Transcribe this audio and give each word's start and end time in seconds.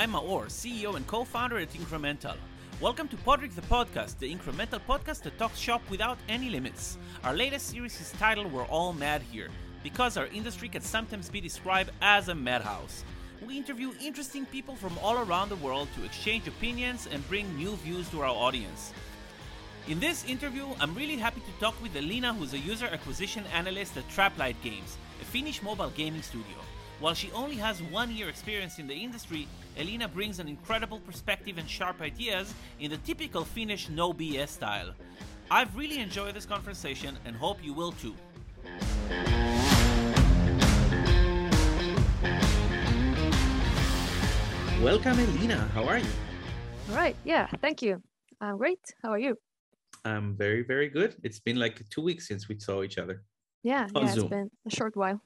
I'm 0.00 0.12
Maor, 0.12 0.46
CEO 0.46 0.96
and 0.96 1.06
co 1.06 1.24
founder 1.24 1.58
at 1.58 1.74
Incremental. 1.74 2.34
Welcome 2.80 3.06
to 3.08 3.16
Podrick 3.18 3.54
the 3.54 3.60
Podcast, 3.60 4.18
the 4.18 4.34
incremental 4.34 4.80
podcast 4.88 5.20
that 5.24 5.36
talks 5.36 5.58
shop 5.58 5.82
without 5.90 6.16
any 6.26 6.48
limits. 6.48 6.96
Our 7.22 7.34
latest 7.34 7.66
series 7.66 8.00
is 8.00 8.10
titled 8.12 8.50
We're 8.50 8.64
All 8.64 8.94
Mad 8.94 9.20
Here, 9.30 9.50
because 9.82 10.16
our 10.16 10.24
industry 10.28 10.70
can 10.70 10.80
sometimes 10.80 11.28
be 11.28 11.38
described 11.38 11.90
as 12.00 12.28
a 12.28 12.34
madhouse. 12.34 13.04
We 13.46 13.58
interview 13.58 13.92
interesting 14.00 14.46
people 14.46 14.74
from 14.74 14.96
all 15.02 15.18
around 15.18 15.50
the 15.50 15.56
world 15.56 15.88
to 15.96 16.04
exchange 16.06 16.48
opinions 16.48 17.06
and 17.12 17.28
bring 17.28 17.54
new 17.54 17.76
views 17.84 18.08
to 18.08 18.22
our 18.22 18.34
audience. 18.34 18.94
In 19.86 20.00
this 20.00 20.24
interview, 20.24 20.64
I'm 20.80 20.94
really 20.94 21.18
happy 21.18 21.42
to 21.42 21.60
talk 21.60 21.74
with 21.82 21.94
Elina, 21.94 22.32
who's 22.32 22.54
a 22.54 22.58
user 22.58 22.86
acquisition 22.86 23.44
analyst 23.54 23.98
at 23.98 24.08
Traplight 24.08 24.56
Games, 24.62 24.96
a 25.20 25.26
Finnish 25.26 25.62
mobile 25.62 25.90
gaming 25.90 26.22
studio. 26.22 26.56
While 27.00 27.14
she 27.14 27.30
only 27.32 27.56
has 27.56 27.82
one 27.82 28.14
year 28.14 28.28
experience 28.28 28.78
in 28.78 28.86
the 28.86 28.94
industry, 28.94 29.48
Elina 29.76 30.08
brings 30.08 30.38
an 30.38 30.48
incredible 30.48 31.00
perspective 31.00 31.58
and 31.58 31.68
sharp 31.68 32.00
ideas 32.00 32.52
in 32.80 32.90
the 32.90 32.96
typical 32.98 33.44
Finnish 33.44 33.88
no 33.88 34.12
BS 34.12 34.48
style. 34.48 34.92
I've 35.50 35.74
really 35.76 35.98
enjoyed 35.98 36.34
this 36.34 36.46
conversation 36.46 37.18
and 37.24 37.34
hope 37.36 37.58
you 37.64 37.72
will 37.72 37.92
too. 37.92 38.14
Welcome, 44.82 45.18
Elena. 45.18 45.68
How 45.74 45.84
are 45.84 45.98
you? 45.98 46.06
All 46.90 46.96
right. 46.96 47.16
Yeah. 47.24 47.48
Thank 47.60 47.82
you. 47.82 48.02
I'm 48.40 48.56
great. 48.56 48.80
How 49.02 49.10
are 49.10 49.18
you? 49.18 49.36
I'm 50.04 50.34
very, 50.34 50.62
very 50.62 50.88
good. 50.88 51.16
It's 51.22 51.38
been 51.38 51.56
like 51.56 51.86
two 51.90 52.00
weeks 52.00 52.26
since 52.26 52.48
we 52.48 52.58
saw 52.58 52.82
each 52.82 52.96
other. 52.96 53.22
Yeah. 53.62 53.88
Yeah. 53.94 54.06
Zoom. 54.06 54.24
It's 54.24 54.30
been 54.30 54.50
a 54.66 54.70
short 54.70 54.96
while. 54.96 55.20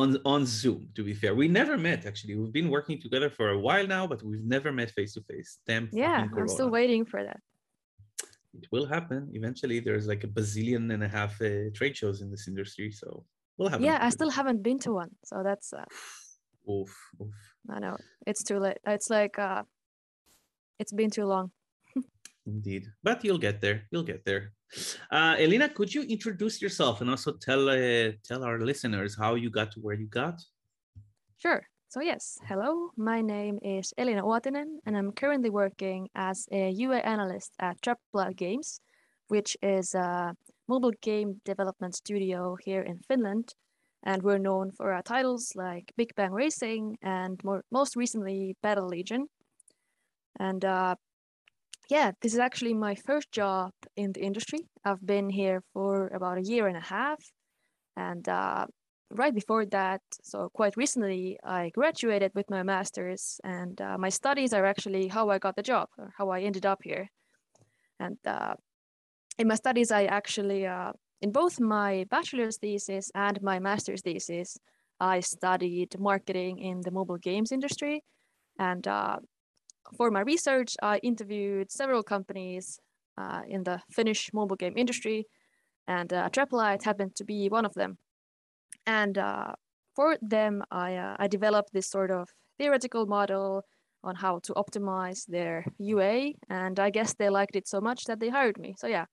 On 0.00 0.08
on 0.24 0.44
Zoom, 0.44 0.80
to 0.96 1.02
be 1.08 1.14
fair. 1.14 1.32
We 1.42 1.46
never 1.60 1.76
met 1.78 2.00
actually. 2.04 2.34
We've 2.34 2.56
been 2.60 2.70
working 2.78 2.96
together 3.00 3.30
for 3.38 3.46
a 3.50 3.58
while 3.66 3.86
now, 3.86 4.04
but 4.12 4.20
we've 4.28 4.48
never 4.56 4.70
met 4.72 4.90
face 4.90 5.12
to 5.14 5.22
face. 5.30 5.50
Damn. 5.68 5.88
Yeah. 5.92 6.26
I'm 6.36 6.48
still 6.48 6.70
waiting 6.78 7.04
for 7.12 7.20
that. 7.28 7.40
It 8.58 8.66
will 8.72 8.86
happen 8.86 9.30
eventually. 9.32 9.78
There's 9.78 10.06
like 10.12 10.24
a 10.24 10.30
bazillion 10.38 10.92
and 10.94 11.02
a 11.08 11.10
half 11.18 11.40
uh, 11.40 11.70
trade 11.78 11.96
shows 11.96 12.22
in 12.22 12.28
this 12.30 12.48
industry, 12.48 12.90
so 12.90 13.24
we'll 13.56 13.68
have. 13.68 13.80
Yeah. 13.80 13.98
I 14.00 14.10
still 14.10 14.30
haven't 14.30 14.62
been 14.64 14.80
to 14.80 14.92
one. 14.92 15.10
So 15.24 15.42
that's, 15.44 15.72
uh, 15.72 15.84
Oof, 16.70 16.92
oof. 17.20 17.34
I 17.70 17.78
know 17.78 17.96
it's 18.26 18.42
too 18.42 18.58
late. 18.58 18.78
It's 18.86 19.10
like, 19.10 19.38
uh, 19.38 19.62
it's 20.78 20.92
been 20.92 21.10
too 21.10 21.26
long. 21.26 21.52
Indeed, 22.46 22.86
but 23.02 23.24
you'll 23.24 23.38
get 23.38 23.60
there. 23.60 23.84
You'll 23.90 24.02
get 24.02 24.24
there. 24.24 24.53
Uh, 25.10 25.36
Elena, 25.38 25.68
could 25.68 25.94
you 25.94 26.02
introduce 26.02 26.60
yourself 26.60 27.00
and 27.00 27.10
also 27.10 27.32
tell 27.32 27.68
uh, 27.68 28.12
tell 28.22 28.42
our 28.42 28.60
listeners 28.60 29.16
how 29.16 29.34
you 29.34 29.50
got 29.50 29.70
to 29.72 29.80
where 29.80 29.94
you 29.94 30.06
got? 30.06 30.42
Sure. 31.38 31.62
So, 31.88 32.00
yes. 32.00 32.38
Hello. 32.48 32.90
My 32.96 33.20
name 33.20 33.60
is 33.62 33.94
Elina 33.96 34.22
Uotinen, 34.24 34.78
and 34.84 34.96
I'm 34.96 35.12
currently 35.12 35.50
working 35.50 36.08
as 36.16 36.48
a 36.50 36.70
UA 36.70 36.98
analyst 36.98 37.52
at 37.60 37.80
Traplight 37.82 38.36
Games, 38.36 38.80
which 39.28 39.56
is 39.62 39.94
a 39.94 40.34
mobile 40.66 40.92
game 41.02 41.40
development 41.44 41.94
studio 41.94 42.56
here 42.60 42.82
in 42.82 42.98
Finland. 43.06 43.54
And 44.02 44.22
we're 44.22 44.38
known 44.38 44.72
for 44.72 44.92
our 44.92 45.02
titles 45.02 45.52
like 45.54 45.92
Big 45.96 46.14
Bang 46.16 46.32
Racing 46.32 46.98
and 47.00 47.40
more, 47.44 47.62
most 47.70 47.94
recently 47.94 48.56
Battle 48.60 48.88
Legion. 48.88 49.28
And 50.40 50.64
uh, 50.64 50.96
yeah, 51.90 52.12
this 52.22 52.32
is 52.32 52.38
actually 52.38 52.74
my 52.74 52.94
first 52.94 53.30
job 53.32 53.72
in 53.96 54.12
the 54.12 54.20
industry. 54.20 54.60
I've 54.84 55.04
been 55.04 55.28
here 55.28 55.62
for 55.72 56.08
about 56.08 56.38
a 56.38 56.42
year 56.42 56.66
and 56.66 56.76
a 56.76 56.80
half. 56.80 57.20
And 57.96 58.28
uh, 58.28 58.66
right 59.10 59.34
before 59.34 59.66
that, 59.66 60.00
so 60.22 60.48
quite 60.54 60.76
recently, 60.76 61.38
I 61.44 61.70
graduated 61.74 62.32
with 62.34 62.50
my 62.50 62.62
master's, 62.62 63.40
and 63.44 63.80
uh, 63.80 63.96
my 63.98 64.08
studies 64.08 64.52
are 64.52 64.64
actually 64.64 65.08
how 65.08 65.28
I 65.30 65.38
got 65.38 65.56
the 65.56 65.62
job, 65.62 65.88
or 65.98 66.12
how 66.18 66.30
I 66.30 66.40
ended 66.40 66.66
up 66.66 66.80
here. 66.82 67.08
And 68.00 68.18
uh, 68.26 68.54
in 69.38 69.46
my 69.48 69.54
studies, 69.54 69.90
I 69.92 70.04
actually, 70.04 70.66
uh, 70.66 70.92
in 71.20 71.32
both 71.32 71.60
my 71.60 72.06
bachelor's 72.10 72.56
thesis 72.56 73.10
and 73.14 73.40
my 73.42 73.58
master's 73.58 74.02
thesis, 74.02 74.58
I 74.98 75.20
studied 75.20 75.98
marketing 75.98 76.58
in 76.58 76.80
the 76.80 76.90
mobile 76.90 77.18
games 77.18 77.52
industry. 77.52 78.02
And 78.58 78.86
uh, 78.86 79.18
for 79.96 80.10
my 80.10 80.20
research, 80.20 80.76
I 80.82 80.98
interviewed 80.98 81.70
several 81.70 82.02
companies 82.02 82.80
uh, 83.18 83.42
in 83.48 83.64
the 83.64 83.80
Finnish 83.90 84.32
mobile 84.32 84.56
game 84.56 84.74
industry, 84.76 85.26
and 85.86 86.12
uh, 86.12 86.28
happened 86.84 87.14
to 87.16 87.24
be 87.24 87.48
one 87.48 87.64
of 87.64 87.74
them. 87.74 87.98
And 88.86 89.16
uh, 89.18 89.52
for 89.94 90.16
them 90.20 90.62
I, 90.70 90.96
uh, 90.96 91.16
I 91.18 91.28
developed 91.28 91.72
this 91.72 91.88
sort 91.88 92.10
of 92.10 92.28
theoretical 92.58 93.06
model 93.06 93.64
on 94.02 94.16
how 94.16 94.38
to 94.40 94.52
optimize 94.54 95.24
their 95.26 95.64
ua 95.78 96.32
and 96.50 96.78
i 96.78 96.90
guess 96.90 97.14
they 97.14 97.30
liked 97.30 97.56
it 97.56 97.66
so 97.66 97.80
much 97.80 98.04
that 98.04 98.20
they 98.20 98.28
hired 98.28 98.58
me. 98.58 98.74
So 98.78 98.86
yeah 98.86 99.06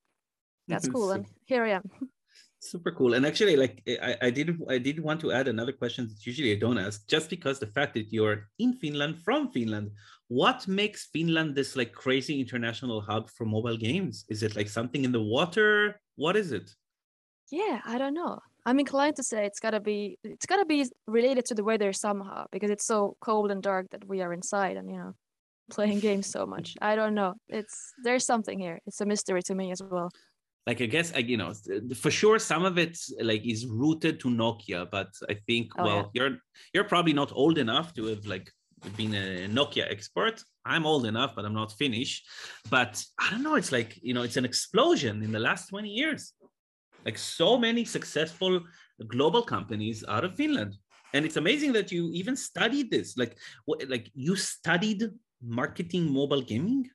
that's 0.68 0.88
cool 0.88 1.12
and 1.12 1.26
here 1.46 1.64
i 1.64 1.70
am 1.70 1.84
Super 2.64 2.92
cool. 2.92 3.16
And 3.16 3.26
actually, 3.26 3.56
like 3.56 3.82
eh, 3.88 3.98
I, 4.02 4.28
I 4.28 4.30
did 4.30 4.62
I 4.70 4.78
did 4.78 5.00
want 5.00 5.20
to 5.22 5.32
add 5.32 5.48
another 5.48 5.72
question 5.72 6.08
that 6.08 6.26
usually 6.26 6.52
I 6.54 6.60
don't 6.60 6.78
ask, 6.78 7.08
just 7.08 7.30
because 7.30 7.60
the 7.60 7.68
fact 7.68 7.96
that 7.96 8.14
you're 8.14 8.48
in 8.60 8.74
Finland 8.74 9.18
from 9.26 9.52
Finland, 9.52 9.92
what 10.28 10.68
makes 10.68 11.08
Finland 11.12 11.56
this 11.56 11.76
like 11.76 11.92
crazy 11.92 12.40
international 12.40 13.02
hub 13.02 13.30
for 13.32 13.46
mobile 13.46 13.78
games? 13.78 14.26
Is 14.30 14.44
it 14.44 14.56
like 14.56 14.70
something 14.70 15.04
in 15.04 15.12
the 15.12 15.22
water? 15.22 16.00
What 16.16 16.38
is 16.38 16.52
it? 16.52 16.72
yeah 17.52 17.82
i 17.86 17.98
don't 17.98 18.14
know 18.14 18.40
i'm 18.66 18.80
inclined 18.80 19.16
to 19.16 19.24
say 19.24 19.46
it's 19.46 19.60
gotta 19.60 19.80
be 19.80 20.18
it's 20.24 20.46
gotta 20.46 20.66
be 20.66 20.86
related 21.06 21.46
to 21.46 21.54
the 21.54 21.64
weather 21.64 21.94
somehow 21.94 22.46
because 22.52 22.72
it's 22.72 22.86
so 22.86 23.16
cold 23.22 23.52
and 23.52 23.62
dark 23.62 23.90
that 23.92 24.08
we 24.08 24.22
are 24.22 24.34
inside 24.34 24.78
and 24.78 24.90
you 24.90 24.98
know 24.98 25.14
playing 25.70 26.00
games 26.00 26.28
so 26.28 26.46
much 26.46 26.76
i 26.82 26.96
don't 26.96 27.14
know 27.14 27.34
it's 27.50 27.94
there's 28.04 28.26
something 28.26 28.58
here 28.58 28.80
it's 28.88 29.02
a 29.02 29.06
mystery 29.06 29.44
to 29.44 29.54
me 29.54 29.72
as 29.72 29.82
well 29.84 30.10
Like 30.68 30.80
I 30.82 30.86
guess 30.86 31.12
I, 31.16 31.20
you 31.20 31.38
know 31.38 31.50
uh, 31.50 31.96
for 31.96 32.12
sure 32.12 32.38
some 32.40 32.66
of 32.66 32.78
it 32.78 32.98
like 33.22 33.44
is 33.46 33.66
rooted 33.66 34.20
to 34.22 34.28
Nokia, 34.30 34.90
but 34.90 35.10
I 35.30 35.36
think 35.48 35.72
Oh, 35.78 35.84
well 35.86 35.98
yeah. 35.98 36.10
you're 36.14 36.38
you're 36.74 36.84
probably 36.94 37.14
not 37.14 37.32
old 37.34 37.58
enough 37.58 37.94
to 37.96 38.06
have 38.06 38.26
like 38.26 38.52
been 38.98 39.14
a 39.14 39.48
Nokia 39.48 39.90
expert. 39.92 40.44
I'm 40.66 40.86
old 40.86 41.06
enough, 41.06 41.34
but 41.36 41.46
I'm 41.46 41.54
not 41.54 41.72
Finnish. 41.72 42.24
But 42.70 43.04
I 43.20 43.30
don't 43.32 43.44
know. 43.44 43.56
It's 43.56 43.72
like 43.72 44.00
you 44.04 44.14
know, 44.14 44.22
it's 44.24 44.38
an 44.38 44.46
explosion 44.46 45.24
in 45.24 45.32
the 45.32 45.40
last 45.40 45.70
20 45.70 45.90
years. 45.90 46.34
Like 47.06 47.18
so 47.18 47.58
many 47.58 47.84
successful 47.86 48.62
global 49.08 49.42
companies 49.42 50.04
out 50.08 50.24
of 50.24 50.36
Finland, 50.36 50.78
and 51.14 51.26
it's 51.26 51.38
amazing 51.38 51.74
that 51.74 51.92
you 51.92 52.12
even 52.14 52.36
studied 52.36 52.92
this. 52.92 53.18
Like 53.18 53.38
what? 53.66 53.88
Like 53.90 54.12
you 54.14 54.36
studied 54.36 55.10
marketing 55.42 56.12
mobile 56.14 56.42
gaming. 56.44 56.88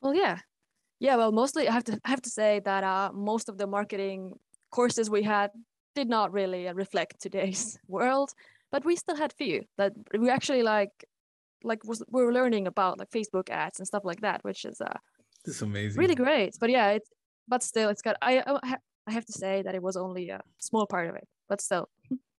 Well, 0.00 0.14
yeah, 0.14 0.38
yeah. 1.00 1.16
Well, 1.16 1.32
mostly 1.32 1.68
I 1.68 1.72
have 1.72 1.84
to 1.84 2.00
I 2.04 2.10
have 2.10 2.22
to 2.22 2.30
say 2.30 2.60
that 2.64 2.84
uh, 2.84 3.10
most 3.12 3.48
of 3.48 3.58
the 3.58 3.66
marketing 3.66 4.38
courses 4.70 5.08
we 5.10 5.22
had 5.22 5.50
did 5.94 6.08
not 6.08 6.32
really 6.32 6.68
uh, 6.68 6.74
reflect 6.74 7.20
today's 7.20 7.78
world, 7.88 8.30
but 8.70 8.84
we 8.84 8.96
still 8.96 9.16
had 9.16 9.32
few 9.32 9.62
that 9.78 9.92
we 10.18 10.30
actually 10.30 10.62
like 10.62 10.92
like 11.64 11.84
was 11.84 12.02
we 12.10 12.22
were 12.24 12.32
learning 12.32 12.66
about 12.66 12.98
like 12.98 13.10
Facebook 13.10 13.48
ads 13.50 13.78
and 13.80 13.86
stuff 13.86 14.04
like 14.04 14.20
that, 14.20 14.42
which 14.44 14.64
is 14.64 14.80
uh, 14.80 14.98
This 15.44 15.56
is 15.56 15.62
amazing. 15.62 15.98
really 16.00 16.14
great. 16.14 16.56
But 16.60 16.70
yeah, 16.70 16.90
it's 16.90 17.10
but 17.48 17.62
still 17.62 17.88
it's 17.88 18.02
got 18.02 18.16
I 18.22 18.42
I 19.08 19.12
have 19.12 19.24
to 19.26 19.32
say 19.32 19.62
that 19.62 19.74
it 19.74 19.82
was 19.82 19.96
only 19.96 20.30
a 20.30 20.40
small 20.58 20.86
part 20.86 21.08
of 21.08 21.14
it, 21.14 21.26
but 21.48 21.60
still. 21.60 21.88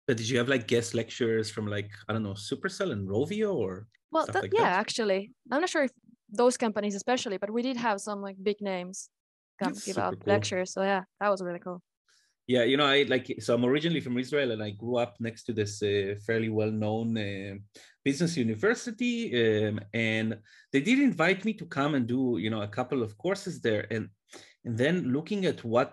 But 0.07 0.17
did 0.17 0.29
you 0.29 0.39
have 0.39 0.49
like 0.49 0.67
guest 0.69 0.95
lectures 0.95 1.51
from 1.51 1.67
like 1.67 1.91
I 2.09 2.13
don't 2.13 2.23
know 2.23 2.35
Supercell 2.35 2.93
and 2.93 3.09
Rovio 3.09 3.55
or 3.55 3.87
Well, 4.13 4.27
that, 4.27 4.43
like 4.43 4.53
yeah, 4.55 4.65
that? 4.71 4.79
actually, 4.79 5.33
I'm 5.51 5.61
not 5.61 5.71
sure 5.71 5.85
if 5.85 5.93
those 6.37 6.57
companies 6.57 6.95
especially, 6.95 7.39
but 7.39 7.51
we 7.51 7.63
did 7.63 7.77
have 7.77 8.01
some 8.01 8.21
like 8.23 8.37
big 8.43 8.61
names 8.61 9.09
come 9.63 9.73
That's 9.73 9.85
give 9.87 9.99
out 9.99 10.15
cool. 10.15 10.33
lectures. 10.35 10.73
So 10.73 10.83
yeah, 10.83 11.03
that 11.21 11.31
was 11.31 11.43
really 11.43 11.61
cool. 11.61 11.83
yeah 12.47 12.65
you 12.71 12.77
know 12.77 12.87
I 12.87 13.03
like 13.15 13.27
so 13.41 13.55
I'm 13.55 13.65
originally 13.65 14.01
from 14.01 14.19
Israel 14.19 14.53
and 14.53 14.63
I 14.63 14.71
grew 14.71 14.97
up 15.05 15.17
next 15.19 15.45
to 15.45 15.53
this 15.53 15.83
uh, 15.83 16.15
fairly 16.27 16.49
well 16.49 16.71
known 16.71 17.09
uh, 17.19 17.55
business 18.05 18.37
university 18.37 19.17
um, 19.43 19.81
and 19.93 20.39
they 20.73 20.81
did 20.81 20.99
invite 21.01 21.45
me 21.45 21.53
to 21.55 21.67
come 21.67 21.95
and 21.97 22.07
do 22.07 22.39
you 22.39 22.51
know 22.51 22.63
a 22.63 22.69
couple 22.79 23.03
of 23.03 23.19
courses 23.19 23.61
there 23.61 23.85
and 23.91 24.09
and 24.65 24.77
then 24.83 25.13
looking 25.13 25.45
at 25.47 25.65
what 25.65 25.93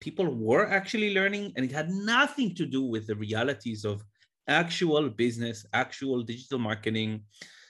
people 0.00 0.28
were 0.48 0.66
actually 0.78 1.14
learning 1.14 1.52
and 1.54 1.64
it 1.64 1.72
had 1.72 1.90
nothing 1.90 2.54
to 2.54 2.66
do 2.66 2.82
with 2.82 3.06
the 3.06 3.16
realities 3.16 3.84
of 3.84 4.02
actual 4.48 5.04
business 5.08 5.66
actual 5.72 6.22
digital 6.22 6.58
marketing 6.58 7.10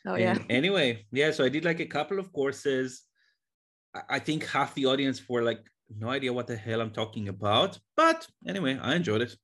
Oh 0.07 0.17
yeah. 0.17 0.33
And 0.33 0.47
anyway, 0.51 1.07
yeah, 1.13 1.31
so 1.31 1.45
I 1.45 1.49
did 1.49 1.65
like 1.65 1.81
a 1.81 1.87
couple 1.87 2.19
of 2.19 2.33
courses. 2.33 3.03
I- 4.09 4.19
think 4.19 4.45
half 4.47 4.75
the 4.75 4.87
audience 4.87 5.23
were 5.29 5.43
like, 5.43 5.63
no 5.89 6.09
idea 6.09 6.33
what 6.33 6.47
the 6.47 6.57
hell 6.57 6.81
I'm 6.81 6.91
talking 6.91 7.29
about. 7.29 7.79
But 7.97 8.27
anyway, 8.47 8.79
I 8.81 8.97
enjoyed 8.97 9.23
it. 9.23 9.37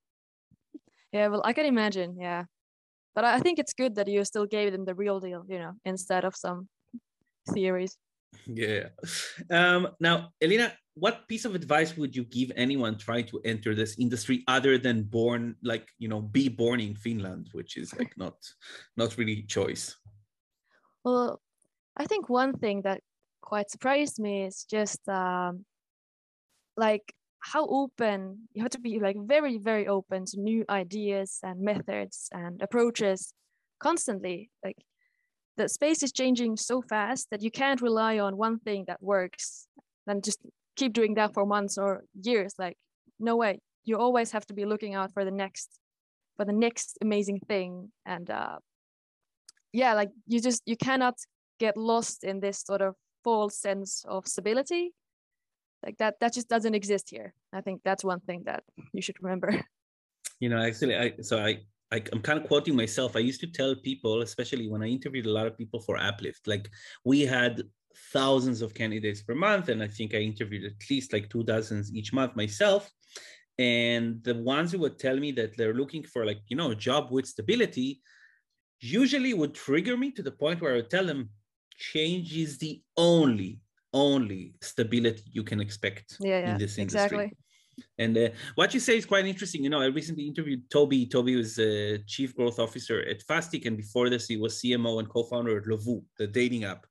Yeah, 1.13 1.29
well, 1.29 1.43
I 1.45 1.53
can 1.53 1.67
imagine. 1.67 2.17
Yeah, 2.19 2.45
but 3.15 3.25
I 3.25 3.37
I 3.37 3.41
think 3.41 3.59
it's 3.59 3.73
good 3.73 3.95
that 3.95 4.09
you 4.09 4.25
still 4.25 4.47
gave 4.47 4.73
them 4.73 4.85
the 4.85 4.95
real 4.95 5.21
deal, 5.21 5.45
you 5.49 5.59
know, 5.59 5.73
instead 5.85 6.25
of 6.25 6.37
some 6.37 6.69
theories. 7.49 7.97
Yeah. 8.47 8.89
Um, 9.51 9.89
now, 9.99 10.31
Elena, 10.41 10.73
what 10.95 11.27
piece 11.29 11.45
of 11.45 11.55
advice 11.55 11.97
would 11.97 12.15
you 12.15 12.25
give 12.25 12.53
anyone 12.57 12.97
trying 12.99 13.27
to 13.27 13.41
enter 13.45 13.75
this 13.75 13.99
industry 13.99 14.45
other 14.47 14.79
than 14.79 15.03
born, 15.03 15.57
like 15.63 15.89
you 15.99 16.09
know, 16.09 16.21
be 16.21 16.49
born 16.49 16.81
in 16.81 16.95
Finland, 16.95 17.49
which 17.53 17.77
is 17.77 17.97
like 17.99 18.13
not, 18.17 18.37
not 18.97 19.17
really 19.19 19.43
choice? 19.43 19.97
Well, 21.05 21.41
I 21.97 22.07
think 22.07 22.29
one 22.29 22.59
thing 22.59 22.83
that 22.83 23.01
quite 23.41 23.71
surprised 23.71 24.19
me 24.19 24.45
is 24.45 24.65
just 24.65 25.09
um, 25.09 25.65
like 26.77 27.15
how 27.41 27.67
open 27.67 28.49
you 28.53 28.63
have 28.63 28.71
to 28.73 28.81
be 28.81 28.99
like 28.99 29.17
very 29.19 29.59
very 29.59 29.87
open 29.89 30.25
to 30.27 30.41
new 30.41 30.65
ideas 30.69 31.39
and 31.43 31.61
methods 31.61 32.29
and 32.33 32.61
approaches 32.63 33.33
constantly. 33.79 34.51
Like 34.65 34.77
the 35.57 35.69
space 35.69 36.03
is 36.03 36.13
changing 36.13 36.57
so 36.57 36.83
fast 36.83 37.29
that 37.31 37.43
you 37.43 37.51
can't 37.51 37.81
rely 37.81 38.19
on 38.19 38.37
one 38.37 38.59
thing 38.59 38.85
that 38.89 39.03
works 39.03 39.69
and 40.07 40.23
just 40.23 40.41
keep 40.77 40.93
doing 40.93 41.15
that 41.15 41.33
for 41.35 41.47
months 41.47 41.79
or 41.79 42.05
years. 42.23 42.55
Like 42.59 42.77
no 43.19 43.37
way. 43.37 43.61
You 43.85 43.99
always 43.99 44.33
have 44.33 44.47
to 44.47 44.55
be 44.55 44.67
looking 44.67 44.95
out 44.95 45.13
for 45.13 45.25
the 45.25 45.31
next 45.31 45.71
for 46.37 46.45
the 46.45 46.53
next 46.53 46.99
amazing 47.03 47.41
thing 47.49 47.91
and 48.07 48.31
uh 48.31 48.59
yeah 49.73 49.95
like 49.95 50.11
you 50.27 50.41
just 50.41 50.63
you 50.67 50.77
cannot 50.77 51.15
get 51.59 51.77
lost 51.77 52.25
in 52.25 52.41
this 52.41 52.61
sort 52.61 52.83
of 52.83 52.95
false 53.23 53.57
sense 53.57 54.05
of 54.09 54.27
stability 54.27 54.93
like 55.85 55.97
that 55.99 56.15
that 56.21 56.33
just 56.33 56.49
doesn't 56.49 56.75
exist 56.75 57.09
here 57.11 57.35
i 57.53 57.61
think 57.61 57.81
that's 57.85 58.05
one 58.05 58.21
thing 58.21 58.43
that 58.45 58.63
you 58.93 59.03
should 59.03 59.17
remember 59.23 59.63
you 60.41 60.49
know 60.49 60.63
actually 60.63 60.97
i 60.97 61.13
so 61.21 61.39
i 61.39 61.59
I, 61.93 62.03
am 62.13 62.21
kind 62.21 62.39
of 62.39 62.47
quoting 62.47 62.77
myself. 62.77 63.17
I 63.17 63.21
used 63.21 63.41
to 63.41 63.49
tell 63.49 63.75
people, 63.75 64.23
especially 64.23 64.69
when 64.69 64.83
I 64.83 64.87
interviewed 64.87 65.27
a 65.27 65.33
lot 65.33 65.47
of 65.47 65.59
people 65.59 65.81
for 65.81 65.97
AppLift, 65.99 66.47
like 66.47 66.71
we 67.05 67.23
had 67.23 67.63
thousands 68.13 68.63
of 68.63 68.75
candidates 68.75 69.23
per 69.23 69.35
month, 69.35 69.69
and 69.69 69.83
I 69.83 69.89
think 69.89 70.15
I 70.15 70.19
interviewed 70.19 70.65
at 70.65 70.89
least 70.89 71.13
like 71.13 71.29
two 71.29 71.43
dozens 71.43 71.93
each 71.93 72.13
month 72.13 72.37
myself. 72.37 72.91
And 73.59 74.23
the 74.23 74.35
ones 74.37 74.73
who 74.73 74.79
would 74.79 74.99
tell 74.99 75.17
me 75.17 75.33
that 75.33 75.57
they're 75.57 75.75
looking 75.75 76.05
for 76.05 76.25
like 76.25 76.39
you 76.49 76.57
know 76.57 76.71
a 76.71 76.77
job 76.77 77.11
with 77.11 77.27
stability, 77.27 78.01
usually 78.81 79.35
would 79.35 79.55
trigger 79.55 79.97
me 79.97 80.11
to 80.13 80.23
the 80.23 80.33
point 80.33 80.61
where 80.61 80.73
I 80.73 80.77
would 80.77 80.91
tell 80.91 81.07
them, 81.07 81.31
change 81.79 82.37
is 82.37 82.59
the 82.59 82.83
only 82.97 83.61
only 83.93 84.55
stability 84.61 85.25
you 85.33 85.43
can 85.43 85.61
expect 85.61 86.17
yeah, 86.21 86.39
yeah, 86.39 86.53
in 86.53 86.59
this 86.59 86.79
industry. 86.79 87.05
Exactly. 87.05 87.37
And 87.99 88.17
uh, 88.17 88.29
what 88.55 88.75
you 88.75 88.81
say 88.81 88.97
is 88.97 89.07
quite 89.07 89.27
interesting. 89.27 89.65
You 89.65 89.71
know, 89.71 89.81
I 89.81 89.87
recently 89.87 90.27
interviewed 90.27 90.69
Toby. 90.71 91.07
Toby 91.07 91.37
was 91.37 91.59
a 91.59 91.99
chief 92.07 92.37
growth 92.37 92.59
officer 92.59 93.01
at 93.01 93.25
Fastic, 93.27 93.67
and 93.67 93.77
before 93.77 94.11
this, 94.11 94.27
he 94.27 94.37
was 94.37 94.61
CMO 94.61 94.99
and 94.99 95.09
co-founder 95.09 95.59
at 95.59 95.65
Lovoo, 95.65 96.03
the 96.19 96.27
dating 96.27 96.65
app. 96.65 96.87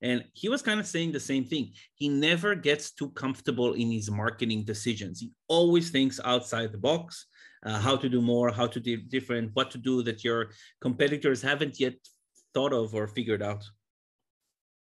And 0.00 0.24
he 0.32 0.48
was 0.48 0.62
kind 0.62 0.78
of 0.78 0.86
saying 0.86 1.10
the 1.10 1.20
same 1.20 1.44
thing. 1.44 1.72
He 1.94 2.08
never 2.08 2.54
gets 2.54 2.92
too 2.92 3.10
comfortable 3.10 3.72
in 3.74 3.90
his 3.90 4.10
marketing 4.10 4.62
decisions. 4.64 5.18
He 5.18 5.32
always 5.48 5.90
thinks 5.90 6.20
outside 6.24 6.70
the 6.70 6.78
box, 6.78 7.26
uh, 7.64 7.78
how 7.78 7.96
to 7.96 8.08
do 8.08 8.20
more, 8.20 8.50
how 8.50 8.66
to 8.66 8.80
do 8.80 8.96
different, 8.96 9.50
what 9.54 9.70
to 9.70 9.78
do 9.78 10.02
that 10.02 10.24
your 10.24 10.50
competitors 10.80 11.42
haven't 11.42 11.80
yet 11.80 11.94
thought 12.54 12.72
of 12.72 12.94
or 12.94 13.06
figured 13.06 13.42
out. 13.42 13.64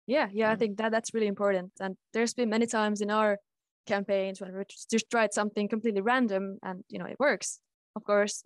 Yeah 0.07 0.27
yeah 0.31 0.49
i 0.51 0.55
think 0.55 0.77
that 0.77 0.91
that's 0.91 1.13
really 1.13 1.27
important. 1.27 1.71
And 1.79 1.95
there's 2.13 2.33
been 2.33 2.49
many 2.49 2.65
times 2.65 3.01
in 3.01 3.11
our 3.11 3.37
campaigns 3.85 4.41
when 4.41 4.55
we 4.55 4.63
just 4.91 5.09
tried 5.09 5.33
something 5.33 5.67
completely 5.67 6.01
random 6.01 6.57
and 6.63 6.83
you 6.89 6.99
know 6.99 7.05
it 7.05 7.19
works. 7.19 7.59
Of 7.95 8.03
course 8.03 8.43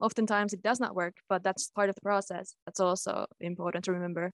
oftentimes 0.00 0.52
it 0.52 0.62
does 0.62 0.78
not 0.78 0.94
work 0.94 1.16
but 1.28 1.42
that's 1.42 1.70
part 1.74 1.88
of 1.88 1.94
the 1.94 2.02
process. 2.02 2.54
That's 2.66 2.80
also 2.80 3.26
important 3.40 3.84
to 3.84 3.92
remember. 3.92 4.32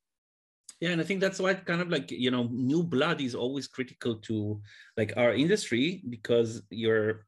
Yeah 0.81 0.91
and 0.91 1.01
i 1.01 1.05
think 1.05 1.21
that's 1.21 1.39
why 1.39 1.55
kind 1.55 1.81
of 1.81 1.89
like 1.89 2.11
you 2.11 2.31
know 2.31 2.49
new 2.51 2.83
blood 2.83 3.21
is 3.21 3.35
always 3.35 3.67
critical 3.69 4.17
to 4.29 4.61
like 4.97 5.13
our 5.17 5.33
industry 5.33 6.03
because 6.09 6.63
you're 6.71 7.27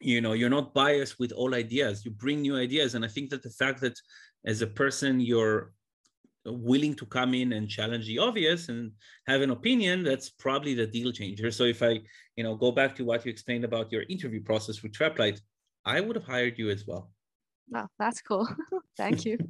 you 0.00 0.20
know 0.20 0.32
you're 0.32 0.50
not 0.50 0.74
biased 0.74 1.18
with 1.18 1.32
all 1.32 1.54
ideas. 1.54 2.04
You 2.04 2.10
bring 2.10 2.40
new 2.42 2.56
ideas. 2.56 2.94
And 2.94 3.04
i 3.04 3.08
think 3.08 3.30
that 3.30 3.42
the 3.42 3.50
fact 3.50 3.80
that 3.82 3.96
as 4.44 4.62
a 4.62 4.66
person 4.66 5.20
you're 5.20 5.72
willing 6.46 6.94
to 6.94 7.04
come 7.04 7.34
in 7.34 7.52
and 7.52 7.68
challenge 7.68 8.06
the 8.06 8.18
obvious 8.18 8.70
and 8.70 8.92
have 9.26 9.42
an 9.42 9.50
opinion 9.50 10.02
that's 10.02 10.30
probably 10.30 10.74
the 10.74 10.86
deal 10.86 11.12
changer. 11.12 11.50
So 11.50 11.64
if 11.64 11.82
i 11.82 12.00
you 12.36 12.44
know 12.44 12.54
go 12.56 12.72
back 12.72 12.96
to 12.96 13.04
what 13.04 13.24
you 13.24 13.30
explained 13.30 13.64
about 13.64 13.92
your 13.92 14.04
interview 14.08 14.42
process 14.42 14.82
with 14.82 14.92
traplight 14.92 15.38
i 15.84 16.00
would 16.00 16.16
have 16.16 16.24
hired 16.24 16.58
you 16.58 16.70
as 16.70 16.86
well 16.86 17.10
oh 17.74 17.86
that's 17.98 18.20
cool. 18.22 18.48
Thank 18.96 19.24
you. 19.24 19.38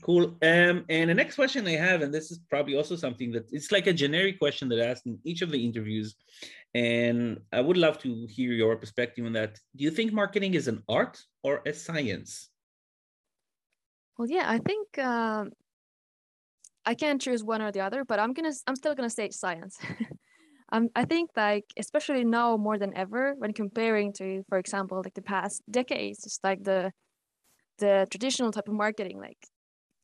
Cool. 0.00 0.38
Um 0.40 0.86
and 0.88 1.10
the 1.10 1.14
next 1.14 1.34
question 1.34 1.66
i 1.66 1.72
have 1.72 2.00
and 2.00 2.12
this 2.12 2.30
is 2.30 2.38
probably 2.48 2.74
also 2.74 2.96
something 2.96 3.30
that 3.32 3.52
it's 3.52 3.70
like 3.70 3.86
a 3.86 3.92
generic 3.92 4.38
question 4.38 4.66
that 4.70 4.80
i 4.80 4.86
asked 4.86 5.06
in 5.06 5.18
each 5.24 5.42
of 5.42 5.50
the 5.50 5.62
interviews. 5.62 6.16
And 6.74 7.38
i 7.52 7.60
would 7.60 7.76
love 7.76 7.98
to 7.98 8.26
hear 8.26 8.52
your 8.52 8.76
perspective 8.76 9.26
on 9.26 9.34
that. 9.34 9.58
Do 9.76 9.84
you 9.84 9.90
think 9.90 10.10
marketing 10.12 10.54
is 10.54 10.68
an 10.68 10.82
art 10.88 11.22
or 11.42 11.60
a 11.66 11.74
science? 11.74 12.48
Well 14.16 14.28
yeah 14.28 14.46
i 14.48 14.58
think 14.58 14.98
um, 14.98 15.52
I 16.84 16.94
can't 16.94 17.20
choose 17.20 17.44
one 17.44 17.62
or 17.62 17.70
the 17.70 17.80
other, 17.80 18.04
but 18.04 18.18
I'm 18.18 18.32
gonna 18.32 18.52
I'm 18.66 18.76
still 18.76 18.94
gonna 18.94 19.10
say 19.10 19.30
science. 19.30 19.78
um, 20.72 20.88
I 20.96 21.04
think 21.04 21.30
like 21.36 21.64
especially 21.76 22.24
now 22.24 22.56
more 22.56 22.78
than 22.78 22.96
ever 22.96 23.34
when 23.38 23.52
comparing 23.52 24.12
to, 24.14 24.42
for 24.48 24.58
example, 24.58 25.00
like 25.04 25.14
the 25.14 25.22
past 25.22 25.62
decades, 25.70 26.22
just 26.24 26.42
like 26.42 26.64
the 26.64 26.92
the 27.84 27.94
traditional 28.14 28.50
type 28.52 28.68
of 28.68 28.74
marketing, 28.74 29.18
like 29.28 29.42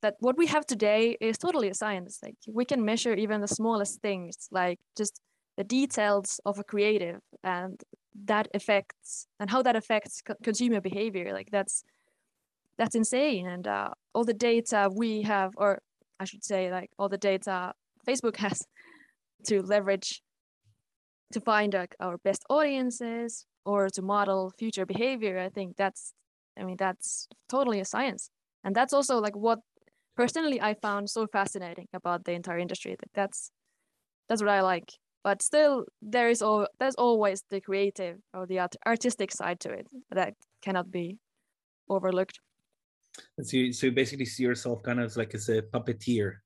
that 0.03 0.15
what 0.27 0.37
we 0.43 0.47
have 0.55 0.65
today 0.75 1.17
is 1.29 1.39
totally 1.39 1.69
a 1.71 1.75
science. 1.83 2.13
Like 2.25 2.39
we 2.61 2.65
can 2.65 2.81
measure 2.91 3.15
even 3.25 3.41
the 3.41 3.55
smallest 3.61 3.95
things, 4.07 4.35
like 4.61 4.79
just 5.01 5.15
the 5.59 5.65
details 5.65 6.29
of 6.45 6.55
a 6.59 6.65
creative 6.73 7.21
and 7.43 7.77
that 8.33 8.47
affects 8.59 9.27
and 9.41 9.51
how 9.51 9.61
that 9.63 9.77
affects 9.83 10.15
co- 10.27 10.41
consumer 10.49 10.81
behavior. 10.91 11.33
Like 11.39 11.51
that's 11.51 11.83
that's 12.79 12.95
insane, 13.03 13.45
and 13.55 13.67
uh, 13.67 13.91
all 14.15 14.25
the 14.25 14.41
data 14.51 14.81
we 15.03 15.11
have, 15.23 15.51
or 15.57 15.71
I 16.21 16.25
should 16.31 16.45
say, 16.45 16.71
like 16.79 16.91
all 16.99 17.09
the 17.09 17.23
data 17.33 17.73
Facebook 18.09 18.37
has 18.47 18.59
to 19.49 19.63
leverage 19.63 20.11
to 21.33 21.41
find 21.41 21.75
like 21.75 21.95
our 22.01 22.17
best 22.19 22.43
audiences 22.49 23.47
or 23.65 23.89
to 23.91 24.03
model 24.03 24.53
future 24.59 24.87
behavior. 24.87 25.39
I 25.39 25.51
think 25.51 25.77
that's, 25.77 26.15
I 26.59 26.65
mean, 26.65 26.77
that's 26.77 27.29
totally 27.49 27.81
a 27.81 27.85
science, 27.85 28.31
and 28.65 28.75
that's 28.75 28.93
also 28.93 29.19
like 29.19 29.37
what 29.37 29.61
personally 30.17 30.61
I 30.61 30.75
found 30.75 31.11
so 31.11 31.27
fascinating 31.27 31.89
about 31.93 32.25
the 32.25 32.33
entire 32.33 32.59
industry. 32.59 32.97
That 32.99 33.11
that's 33.15 33.51
that's 34.29 34.43
what 34.43 34.51
I 34.51 34.63
like. 34.63 34.93
But 35.25 35.43
still, 35.43 35.87
there 36.01 36.29
is 36.31 36.43
all 36.43 36.67
there's 36.79 36.95
always 36.95 37.43
the 37.51 37.61
creative 37.61 38.19
or 38.33 38.47
the 38.47 38.61
art, 38.61 38.77
artistic 38.87 39.33
side 39.33 39.61
to 39.61 39.71
it 39.71 39.89
that 40.11 40.35
cannot 40.63 40.91
be 40.91 41.19
overlooked. 41.89 42.41
So 43.43 43.57
you, 43.57 43.73
so 43.73 43.87
you 43.87 43.93
basically 43.93 44.27
see 44.27 44.43
yourself 44.43 44.83
kind 44.83 45.01
of 45.01 45.17
like 45.17 45.35
as 45.35 45.49
a 45.49 45.63
puppeteer, 45.63 46.37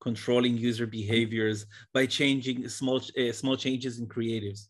controlling 0.00 0.56
user 0.56 0.86
behaviors 0.86 1.66
by 1.92 2.06
changing 2.06 2.68
small 2.68 3.00
uh, 3.18 3.32
small 3.32 3.56
changes 3.56 3.98
in 3.98 4.06
creatives. 4.06 4.68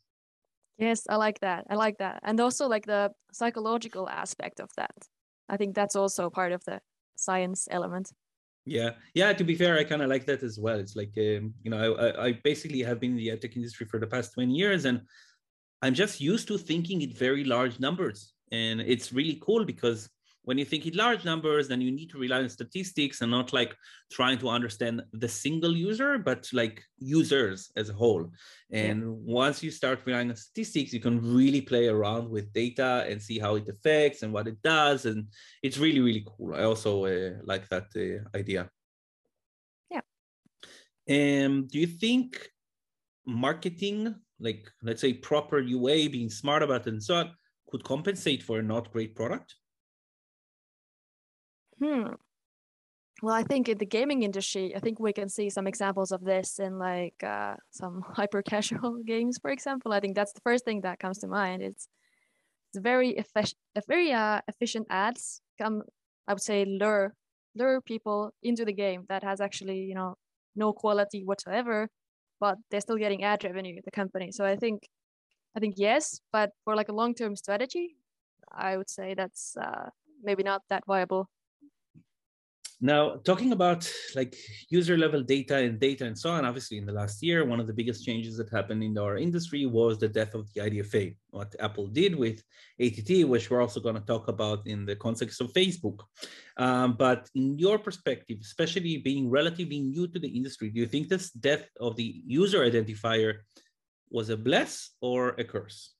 Yes, 0.79 1.07
I 1.09 1.17
like 1.17 1.41
that. 1.41 1.67
I 1.71 1.77
like 1.77 1.99
that, 1.99 2.21
and 2.25 2.41
also 2.41 2.69
like 2.69 2.87
the 2.87 3.13
psychological 3.33 4.09
aspect 4.09 4.61
of 4.61 4.71
that. 4.77 4.95
I 5.49 5.57
think 5.57 5.75
that's 5.75 5.95
also 5.95 6.31
part 6.31 6.53
of 6.53 6.65
the 6.65 6.81
science 7.17 7.69
element. 7.71 8.13
Yeah, 8.67 8.91
yeah. 9.15 9.33
To 9.33 9.45
be 9.45 9.55
fair, 9.55 9.79
I 9.79 9.85
kind 9.85 10.03
of 10.03 10.09
like 10.09 10.25
that 10.27 10.43
as 10.43 10.59
well. 10.59 10.79
It's 10.79 10.97
like 10.97 11.13
um, 11.19 11.55
you 11.63 11.71
know, 11.71 11.95
I, 11.95 12.27
I 12.27 12.41
basically 12.43 12.83
have 12.83 12.99
been 12.99 13.13
in 13.13 13.17
the 13.19 13.37
tech 13.37 13.57
industry 13.57 13.87
for 13.87 14.01
the 14.01 14.07
past 14.07 14.33
twenty 14.33 14.55
years, 14.55 14.85
and 14.85 15.03
I'm 15.83 15.95
just 15.95 16.21
used 16.21 16.49
to 16.49 16.59
thinking 16.59 17.03
in 17.03 17.13
very 17.13 17.45
large 17.45 17.79
numbers, 17.79 18.33
and 18.51 18.81
it's 18.81 19.13
really 19.13 19.39
cool 19.43 19.65
because 19.65 20.09
when 20.45 20.59
you 20.59 20.65
think 20.65 20.87
in 20.87 20.95
large 20.95 21.25
numbers, 21.25 21.69
then 21.69 21.81
you 21.81 21.91
need 21.91 22.11
to 22.11 22.19
rely 22.19 22.39
on 22.43 22.49
statistics 22.49 23.23
and 23.23 23.31
not 23.31 23.53
like 23.53 23.75
trying 24.13 24.39
to 24.39 24.49
understand 24.49 25.03
the 25.13 25.29
single 25.29 25.75
user, 25.75 26.19
but 26.19 26.49
like 26.53 26.83
users 26.99 27.71
as 27.77 27.89
a 27.89 27.95
whole. 27.95 28.31
And 28.71 29.01
yeah. 29.01 29.35
once 29.43 29.63
you 29.63 29.71
start 29.71 30.01
relying 30.05 30.31
on 30.31 30.37
statistics, 30.37 30.93
you 30.93 31.01
can 31.01 31.19
really 31.35 31.63
play 31.63 31.89
around 31.89 32.29
with 32.29 32.53
data 32.53 33.07
and 33.09 33.21
see 33.21 33.39
how 33.39 33.55
it 33.55 33.69
affects 33.69 34.23
and 34.23 34.33
what 34.33 34.47
it 34.47 34.61
does. 34.63 35.07
And 35.07 35.29
it's 35.63 35.79
really, 35.79 36.01
really 36.01 36.27
cool. 36.27 36.55
I 36.55 36.65
also 36.65 37.07
uh, 37.07 37.39
like 37.45 37.67
that 37.71 37.87
uh, 37.97 38.37
idea. 38.37 38.69
Yeah. 39.91 40.03
Um, 41.09 41.67
do 41.69 41.79
you 41.79 41.87
think 41.87 42.51
marketing, 43.27 44.15
like 44.39 44.69
let's 44.83 45.01
say 45.01 45.15
proper 45.15 45.59
UA, 45.59 46.11
being 46.11 46.29
smart 46.29 46.63
about 46.63 46.87
it 46.87 46.93
and 46.93 47.03
so 47.03 47.15
on, 47.17 47.31
could 47.71 47.83
compensate 47.83 48.43
for 48.43 48.59
a 48.59 48.63
not 48.63 48.93
great 48.93 49.17
product? 49.17 49.55
Hmm. 51.81 52.15
Well, 53.23 53.35
I 53.35 53.43
think 53.45 53.69
in 53.69 53.79
the 53.79 53.87
gaming 53.87 54.23
industry, 54.23 54.75
I 54.75 54.81
think 54.81 54.99
we 55.01 55.13
can 55.13 55.29
see 55.29 55.49
some 55.49 55.67
examples 55.67 56.13
of 56.13 56.25
this 56.25 56.59
in 56.59 56.79
like 56.79 57.23
uh, 57.23 57.55
some 57.71 58.03
hyper 58.17 58.43
casual 58.43 58.99
games, 59.07 59.39
for 59.41 59.51
example. 59.51 59.93
I 59.93 60.01
think 60.01 60.15
that's 60.15 60.33
the 60.33 60.41
first 60.43 60.65
thing 60.65 60.81
that 60.83 60.99
comes 60.99 61.19
to 61.19 61.29
mind. 61.29 61.63
It's 61.63 61.89
it's 62.73 62.83
very 62.83 63.11
efficient, 63.11 63.59
very 63.89 64.13
uh, 64.13 64.41
efficient 64.49 64.87
ads 64.91 65.41
come. 65.59 65.83
I 66.29 66.35
would 66.35 66.43
say 66.43 66.65
lure 66.65 67.15
lure 67.57 67.81
people 67.81 68.33
into 68.43 68.65
the 68.65 68.73
game 68.73 69.05
that 69.09 69.23
has 69.23 69.41
actually 69.41 69.81
you 69.81 69.95
know 69.95 70.17
no 70.57 70.73
quality 70.73 71.23
whatsoever, 71.25 71.89
but 72.41 72.59
they're 72.71 72.81
still 72.81 72.97
getting 72.99 73.23
ad 73.25 73.45
revenue 73.45 73.81
the 73.85 73.91
company 73.91 74.31
so 74.33 74.45
i 74.45 74.57
think 74.57 74.89
i 75.57 75.61
think 75.61 75.75
yes 75.79 76.21
but 76.33 76.51
for 76.65 76.77
like 76.77 76.89
a 76.89 76.93
long-term 76.93 77.37
strategy 77.37 77.97
i 78.53 78.77
would 78.77 78.91
say 78.91 79.15
that's 79.15 79.57
uh, 79.57 79.89
maybe 80.23 80.43
not 80.43 80.63
that 80.71 80.85
viable 80.87 81.29
now, 82.85 83.17
talking 83.25 83.53
about 83.53 83.91
like 84.15 84.37
user 84.69 84.99
level 84.99 85.23
data 85.23 85.57
and 85.57 85.81
data 85.81 86.05
and 86.05 86.19
so 86.19 86.29
on, 86.29 86.45
obviously 86.45 86.77
in 86.77 86.85
the 86.85 86.93
last 86.93 87.23
year, 87.23 87.47
one 87.47 87.59
of 87.59 87.67
the 87.67 87.73
biggest 87.73 88.05
changes 88.05 88.37
that 88.37 88.51
happened 88.51 88.85
in 88.85 88.99
our 88.99 89.17
industry 89.17 89.65
was 89.65 89.97
the 89.97 90.07
death 90.07 90.35
of 90.35 90.53
the 90.53 90.61
IDFA, 90.61 91.17
what 91.31 91.57
Apple 91.61 91.87
did 91.87 92.15
with 92.15 92.43
ATT, 92.79 93.27
which 93.27 93.49
we're 93.49 93.63
also 93.63 93.81
going 93.81 93.95
to 93.95 94.03
talk 94.03 94.29
about 94.29 94.67
in 94.67 94.85
the 94.85 94.97
context 94.97 95.41
of 95.41 95.51
Facebook. 95.55 96.01
Um, 96.59 96.93
but 96.99 97.31
in 97.35 97.59
your 97.59 97.79
perspective, 97.79 98.37
especially 98.43 98.99
being 98.99 99.31
relatively 99.31 99.81
new 99.81 100.07
to 100.09 100.19
the 100.19 100.29
industry, 100.29 100.69
do 100.69 100.79
you 100.79 100.87
think 100.87 101.09
this 101.09 101.31
death 101.31 101.67
of 101.81 101.97
the 101.97 102.21
user 102.27 102.71
identifier 102.71 103.37
was 104.11 104.29
a 104.29 104.37
bless 104.37 104.91
or 105.01 105.31
a 105.39 105.45
curse? 105.45 105.95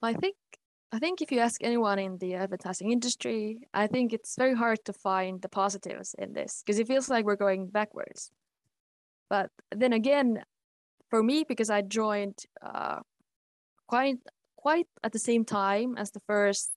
I 0.00 0.14
think 0.14 0.34
I 0.92 0.98
think 0.98 1.22
if 1.22 1.32
you 1.32 1.38
ask 1.38 1.64
anyone 1.64 1.98
in 1.98 2.18
the 2.18 2.34
advertising 2.34 2.92
industry, 2.92 3.66
I 3.72 3.86
think 3.86 4.12
it's 4.12 4.36
very 4.36 4.54
hard 4.54 4.84
to 4.84 4.92
find 4.92 5.40
the 5.40 5.48
positives 5.48 6.14
in 6.18 6.34
this 6.34 6.62
because 6.62 6.78
it 6.78 6.86
feels 6.86 7.08
like 7.08 7.24
we're 7.24 7.36
going 7.36 7.68
backwards. 7.68 8.30
But 9.30 9.48
then 9.74 9.94
again, 9.94 10.42
for 11.08 11.22
me, 11.22 11.44
because 11.48 11.70
I 11.70 11.80
joined 11.80 12.38
uh, 12.60 13.00
quite 13.86 14.18
quite 14.56 14.86
at 15.02 15.12
the 15.12 15.18
same 15.18 15.46
time 15.46 15.96
as 15.96 16.10
the 16.10 16.20
first, 16.20 16.72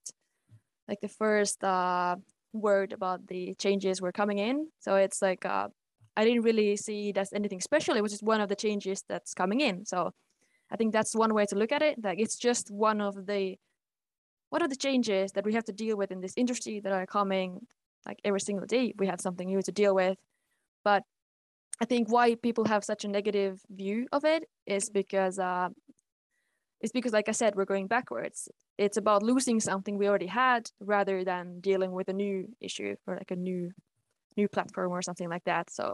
like 0.88 1.01
the 1.01 1.10
first 1.10 1.62
uh, 1.62 2.15
word 2.53 2.93
about 2.93 3.27
the 3.27 3.53
changes 3.55 4.01
were 4.01 4.13
coming 4.13 4.39
in. 4.39 4.67
So 4.79 4.95
it's 4.95 5.22
like 5.22 5.45
uh, 5.45 5.67
I 6.15 6.24
didn't 6.24 6.43
really 6.43 6.77
see 6.77 7.10
it 7.10 7.17
as 7.17 7.34
anything 7.34 7.60
special. 7.60 7.98
It 7.98 8.01
was 8.01 8.13
just 8.13 8.24
one 8.24 8.39
of 8.39 8.48
the 8.48 8.55
changes 8.55 9.03
that's 9.10 9.34
coming 9.34 9.60
in. 9.60 9.86
So 9.86 10.12
I 10.72 10.77
think 10.77 10.93
that's 10.93 11.13
one 11.15 11.34
way 11.34 11.45
to 11.48 11.55
look 11.57 11.74
at 11.74 11.81
it. 11.81 11.98
Like 12.01 12.19
it's 12.19 12.38
just 12.38 12.72
one 12.72 13.01
of 13.01 13.25
the 13.25 13.57
what 14.55 14.62
are 14.62 14.69
the 14.69 14.83
changes 14.88 15.33
that 15.33 15.43
we 15.43 15.53
have 15.53 15.65
to 15.65 15.74
deal 15.74 15.97
with 15.97 16.13
in 16.13 16.21
this 16.21 16.33
industry 16.38 16.79
that 16.79 16.93
are 16.93 17.05
coming 17.05 17.59
like 18.05 18.21
every 18.24 18.39
single 18.39 18.65
day 18.65 18.93
we 18.97 19.05
have 19.05 19.19
something 19.19 19.50
new 19.50 19.62
to 19.62 19.74
deal 19.74 19.93
with? 19.93 20.17
But 20.85 21.03
i 21.81 21.85
think 21.91 22.03
why 22.15 22.35
people 22.35 22.63
have 22.74 22.85
such 22.85 23.03
a 23.03 23.09
negative 23.17 23.59
view 23.69 24.07
of 24.13 24.24
it 24.24 24.43
is 24.65 24.89
because 24.89 25.38
uh, 25.39 25.67
it's 26.79 26.93
because 26.93 27.12
like 27.12 27.27
i 27.27 27.33
said 27.33 27.51
we're 27.55 27.74
going 27.74 27.88
backwards. 27.88 28.38
It's 28.77 29.00
about 29.03 29.24
losing 29.31 29.59
something 29.59 29.97
we 29.97 30.07
already 30.07 30.31
had 30.43 30.62
rather 30.79 31.17
than 31.25 31.59
dealing 31.59 31.91
with 31.97 32.07
a 32.07 32.17
new 32.24 32.38
issue 32.62 32.95
or 33.05 33.13
like 33.21 33.31
a 33.31 33.41
new 33.50 33.62
new 34.38 34.47
platform 34.55 34.91
or 34.97 35.01
something 35.01 35.29
like 35.35 35.45
that. 35.51 35.65
So 35.69 35.85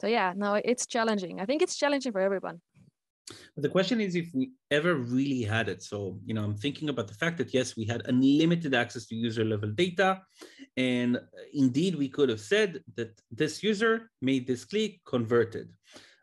so 0.00 0.06
yeah 0.16 0.32
no 0.44 0.50
it's 0.70 0.86
challenging. 0.94 1.34
I 1.42 1.44
think 1.48 1.60
it's 1.60 1.76
challenging 1.82 2.12
for 2.12 2.22
everyone 2.28 2.56
but 3.54 3.62
the 3.62 3.68
question 3.68 4.00
is 4.00 4.14
if 4.14 4.28
we 4.34 4.52
ever 4.70 4.94
really 4.96 5.42
had 5.42 5.68
it. 5.68 5.82
So, 5.82 6.18
you 6.24 6.34
know, 6.34 6.44
I'm 6.44 6.56
thinking 6.56 6.88
about 6.88 7.08
the 7.08 7.14
fact 7.14 7.38
that 7.38 7.54
yes, 7.54 7.76
we 7.76 7.84
had 7.84 8.02
unlimited 8.06 8.74
access 8.74 9.06
to 9.06 9.14
user 9.14 9.44
level 9.44 9.70
data. 9.70 10.22
And 10.76 11.18
indeed, 11.52 11.94
we 11.96 12.08
could 12.08 12.28
have 12.28 12.40
said 12.40 12.82
that 12.96 13.20
this 13.30 13.62
user 13.62 14.10
made 14.20 14.46
this 14.46 14.64
click, 14.64 15.00
converted. 15.04 15.68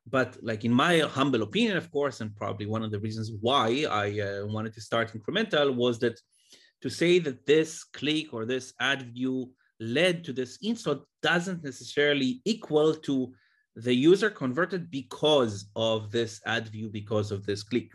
But 0.10 0.38
like 0.42 0.64
in 0.64 0.72
my 0.72 1.00
humble 1.00 1.44
opinion, 1.44 1.78
of 1.78 1.92
course, 1.92 2.22
and 2.22 2.36
probably 2.36 2.66
one 2.66 2.84
of 2.84 2.92
the 2.92 3.00
reasons 3.00 3.32
why 3.42 3.86
I 3.90 4.20
uh, 4.20 4.46
wanted 4.48 4.74
to 4.74 4.82
start 4.82 5.14
incremental 5.14 5.76
was 5.76 6.00
that 6.00 6.20
to 6.82 6.90
say 6.90 7.20
that 7.20 7.46
this 7.46 7.84
click 7.84 8.34
or 8.34 8.46
this 8.46 8.74
ad 8.80 9.14
view 9.14 9.52
led 9.80 10.24
to 10.24 10.34
this 10.34 10.58
install 10.62 11.06
doesn't 11.22 11.64
necessarily 11.64 12.42
equal 12.46 12.94
to 12.94 13.34
the 13.78 13.94
user 13.94 14.30
converted 14.30 14.90
because 14.90 15.70
of 15.76 16.12
this 16.12 16.42
ad 16.46 16.68
view, 16.68 16.90
because 16.90 17.32
of 17.32 17.46
this 17.46 17.62
click. 17.62 17.92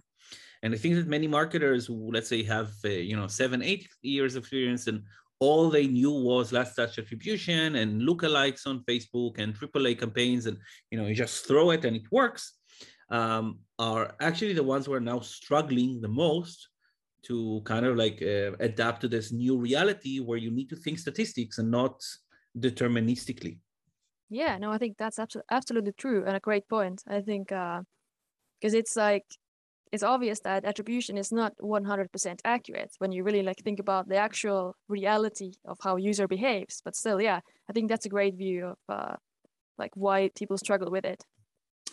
And 0.63 0.73
I 0.73 0.77
think 0.77 0.95
that 0.95 1.09
many 1.09 1.27
marketers 1.27 1.87
who, 1.87 2.13
let's 2.13 2.29
say, 2.29 2.45
have 2.45 2.71
uh, 2.85 2.89
you 2.89 3.17
know 3.17 3.27
seven, 3.27 3.63
eight 3.63 3.89
years 4.03 4.37
of 4.37 4.45
experience, 4.45 4.87
and 4.87 5.03
all 5.41 5.69
they 5.69 5.89
knew 5.89 6.13
was 6.13 6.53
last 6.53 6.77
touch 6.77 6.99
attribution 6.99 7.77
and 7.77 8.03
lookalikes 8.03 8.65
on 8.67 8.85
Facebook 8.89 9.39
and 9.39 9.59
AAA 9.59 9.99
campaigns, 9.99 10.47
and 10.47 10.57
you 10.91 10.99
know 10.99 11.07
you 11.07 11.15
just 11.15 11.47
throw 11.47 11.71
it 11.71 11.85
and 11.85 11.97
it 11.97 12.07
works, 12.13 12.59
um, 13.11 13.59
are 13.81 14.15
actually 14.21 14.53
the 14.53 14.63
ones 14.63 14.87
who 14.87 14.93
are 14.93 15.01
now 15.13 15.19
struggling 15.19 16.01
the 16.01 16.09
most 16.09 16.69
to 17.25 17.61
kind 17.65 17.87
of 17.87 17.97
like 17.97 18.23
uh, 18.23 18.53
adapt 18.61 19.01
to 19.01 19.09
this 19.09 19.33
new 19.33 19.57
reality 19.57 20.21
where 20.21 20.39
you 20.39 20.51
need 20.53 20.69
to 20.69 20.77
think 20.77 20.99
statistics 20.99 21.59
and 21.59 21.71
not 21.71 22.01
deterministically. 22.57 23.59
Yeah, 24.33 24.57
no, 24.57 24.73
I 24.73 24.79
think 24.79 24.97
that's 24.97 25.19
absolutely 25.19 25.49
absolutely 25.51 25.93
true 25.93 26.25
and 26.27 26.35
a 26.35 26.41
great 26.41 26.67
point. 26.67 27.03
I 27.07 27.21
think 27.21 27.49
because 27.49 28.75
uh, 28.75 28.79
it's 28.79 28.97
like 28.97 29.27
it's 29.93 30.03
obvious 30.03 30.41
that 30.41 30.65
attribution 30.65 31.19
is 31.19 31.31
not 31.31 31.53
100% 31.61 32.41
accurate 32.45 32.93
when 32.99 33.13
you 33.13 33.25
really 33.25 33.43
like 33.43 33.59
think 33.63 33.79
about 33.79 34.09
the 34.09 34.17
actual 34.17 34.75
reality 34.89 35.53
of 35.67 35.77
how 35.83 35.97
a 35.97 36.01
user 36.01 36.27
behaves. 36.27 36.81
But 36.83 36.97
still, 36.97 37.21
yeah, 37.21 37.41
I 37.69 37.73
think 37.75 37.91
that's 37.91 38.07
a 38.07 38.09
great 38.09 38.35
view 38.35 38.69
of 38.69 38.79
uh, 38.89 39.17
like 39.77 39.91
why 39.95 40.31
people 40.35 40.57
struggle 40.57 40.91
with 40.91 41.05
it. 41.05 41.23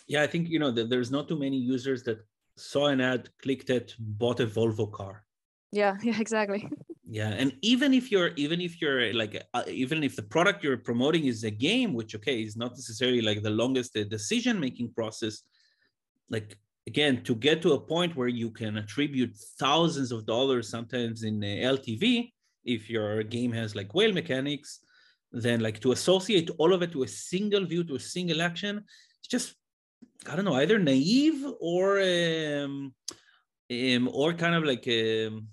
Yeah, 0.08 0.22
I 0.22 0.26
think 0.26 0.48
you 0.48 0.58
know 0.58 0.70
there's 0.70 1.10
not 1.10 1.28
too 1.28 1.38
many 1.38 1.58
users 1.58 2.02
that 2.04 2.24
saw 2.56 2.86
an 2.86 3.02
ad, 3.02 3.28
clicked 3.42 3.68
it, 3.68 3.94
bought 3.98 4.40
a 4.40 4.46
Volvo 4.46 4.90
car. 4.90 5.24
Yeah, 5.72 5.98
yeah, 6.02 6.18
exactly. 6.18 6.70
Yeah 7.10 7.30
and 7.30 7.52
even 7.60 7.92
if 7.92 8.12
you're 8.12 8.30
even 8.36 8.60
if 8.60 8.80
you're 8.80 9.12
like 9.12 9.34
uh, 9.52 9.64
even 9.66 10.04
if 10.04 10.14
the 10.14 10.22
product 10.22 10.62
you're 10.62 10.76
promoting 10.76 11.24
is 11.26 11.42
a 11.42 11.50
game 11.50 11.92
which 11.92 12.14
okay 12.14 12.40
is 12.40 12.56
not 12.56 12.70
necessarily 12.70 13.20
like 13.20 13.42
the 13.42 13.50
longest 13.50 13.96
uh, 13.96 14.04
decision 14.04 14.60
making 14.60 14.88
process 14.92 15.42
like 16.30 16.56
again 16.86 17.20
to 17.24 17.34
get 17.34 17.60
to 17.60 17.72
a 17.72 17.80
point 17.80 18.14
where 18.14 18.28
you 18.28 18.48
can 18.48 18.76
attribute 18.76 19.36
thousands 19.58 20.12
of 20.12 20.24
dollars 20.24 20.68
sometimes 20.68 21.24
in 21.24 21.40
ltv 21.40 22.30
if 22.64 22.88
your 22.88 23.24
game 23.24 23.50
has 23.50 23.74
like 23.74 23.92
whale 23.92 24.12
mechanics 24.12 24.78
then 25.32 25.58
like 25.58 25.80
to 25.80 25.90
associate 25.90 26.48
all 26.58 26.72
of 26.72 26.80
it 26.80 26.92
to 26.92 27.02
a 27.02 27.08
single 27.08 27.64
view 27.66 27.82
to 27.82 27.96
a 27.96 28.06
single 28.14 28.40
action 28.40 28.84
it's 29.18 29.28
just 29.28 29.56
i 30.28 30.36
don't 30.36 30.44
know 30.44 30.54
either 30.54 30.78
naive 30.78 31.44
or 31.60 32.00
um, 32.00 32.94
um 33.72 34.08
or 34.12 34.32
kind 34.32 34.54
of 34.54 34.62
like 34.62 34.86
um 34.86 35.48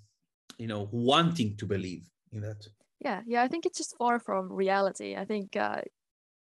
you 0.57 0.67
know 0.67 0.87
wanting 0.91 1.55
to 1.57 1.65
believe 1.65 2.09
in 2.31 2.41
that. 2.41 2.67
Yeah 2.99 3.21
yeah 3.25 3.43
i 3.43 3.47
think 3.47 3.65
it's 3.65 3.77
just 3.77 3.95
far 3.97 4.19
from 4.19 4.51
reality. 4.51 5.15
I 5.15 5.25
think 5.25 5.55
uh 5.55 5.81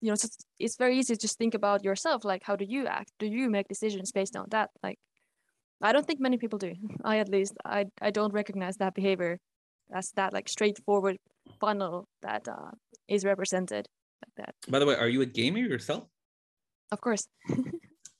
you 0.00 0.08
know 0.08 0.14
it's, 0.14 0.38
it's 0.58 0.76
very 0.76 0.98
easy 0.98 1.14
to 1.14 1.20
just 1.20 1.38
think 1.38 1.54
about 1.54 1.84
yourself 1.84 2.24
like 2.24 2.42
how 2.42 2.56
do 2.56 2.64
you 2.64 2.86
act? 2.86 3.12
Do 3.18 3.26
you 3.26 3.50
make 3.50 3.68
decisions 3.68 4.12
based 4.12 4.36
on 4.36 4.46
that? 4.50 4.70
Like 4.82 4.98
i 5.82 5.92
don't 5.92 6.06
think 6.06 6.20
many 6.20 6.38
people 6.38 6.58
do. 6.58 6.74
I 7.04 7.18
at 7.18 7.28
least 7.28 7.54
i 7.64 7.86
i 8.00 8.10
don't 8.10 8.32
recognize 8.32 8.76
that 8.78 8.94
behavior 8.94 9.38
as 9.92 10.12
that 10.12 10.32
like 10.32 10.48
straightforward 10.48 11.16
funnel 11.60 12.06
that 12.22 12.46
uh, 12.48 12.70
is 13.08 13.24
represented 13.24 13.88
like 14.22 14.34
that. 14.46 14.54
By 14.68 14.78
the 14.78 14.86
way 14.86 14.96
are 14.96 15.08
you 15.08 15.22
a 15.22 15.26
gamer 15.26 15.58
yourself? 15.58 16.04
Of 16.92 17.00
course. 17.00 17.26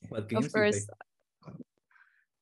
What 0.09 0.29
games 0.29 0.45
of 0.45 0.53
course. 0.53 0.87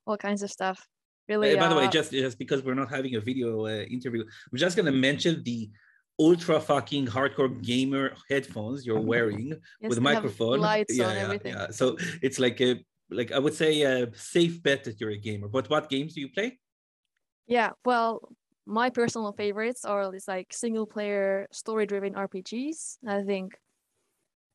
all 0.06 0.18
kinds 0.18 0.44
of 0.44 0.50
stuff 0.50 0.88
Really, 1.30 1.56
by 1.56 1.68
the 1.68 1.76
way, 1.76 1.88
just 1.88 2.12
just 2.12 2.40
because 2.40 2.64
we're 2.64 2.74
not 2.74 2.90
having 2.90 3.16
a 3.16 3.22
video 3.22 3.68
uh, 3.68 3.84
interview, 3.84 4.26
we're 4.52 4.58
just 4.58 4.76
gonna 4.76 4.92
mention 4.92 5.44
the 5.44 5.70
ultra 6.20 6.60
fucking 6.60 7.06
hardcore 7.06 7.62
gamer 7.62 8.14
headphones 8.30 8.86
you're 8.86 9.00
wearing 9.00 9.50
yes, 9.80 9.90
with 9.90 9.98
a 10.00 10.02
microphone. 10.02 10.60
Lights 10.60 10.98
yeah, 10.98 11.08
on 11.08 11.16
yeah, 11.16 11.22
everything. 11.22 11.54
Yeah. 11.54 11.70
So 11.70 11.98
it's 12.24 12.40
like 12.40 12.60
a 12.62 12.84
like 13.12 13.32
I 13.32 13.38
would 13.38 13.54
say 13.54 13.84
a 13.84 14.14
safe 14.16 14.62
bet 14.64 14.84
that 14.86 15.00
you're 15.00 15.12
a 15.12 15.18
gamer. 15.18 15.48
But 15.48 15.70
what 15.70 15.88
games 15.90 16.16
do 16.16 16.22
you 16.22 16.30
play? 16.30 16.60
Yeah, 17.46 17.72
well, 17.86 18.30
my 18.66 18.90
personal 18.90 19.32
favorites 19.32 19.86
are 19.86 20.12
these 20.12 20.28
like 20.28 20.52
single 20.52 20.86
player 20.86 21.48
story 21.52 21.86
driven 21.86 22.14
RPGs. 22.14 22.98
I 23.08 23.22
think 23.22 23.54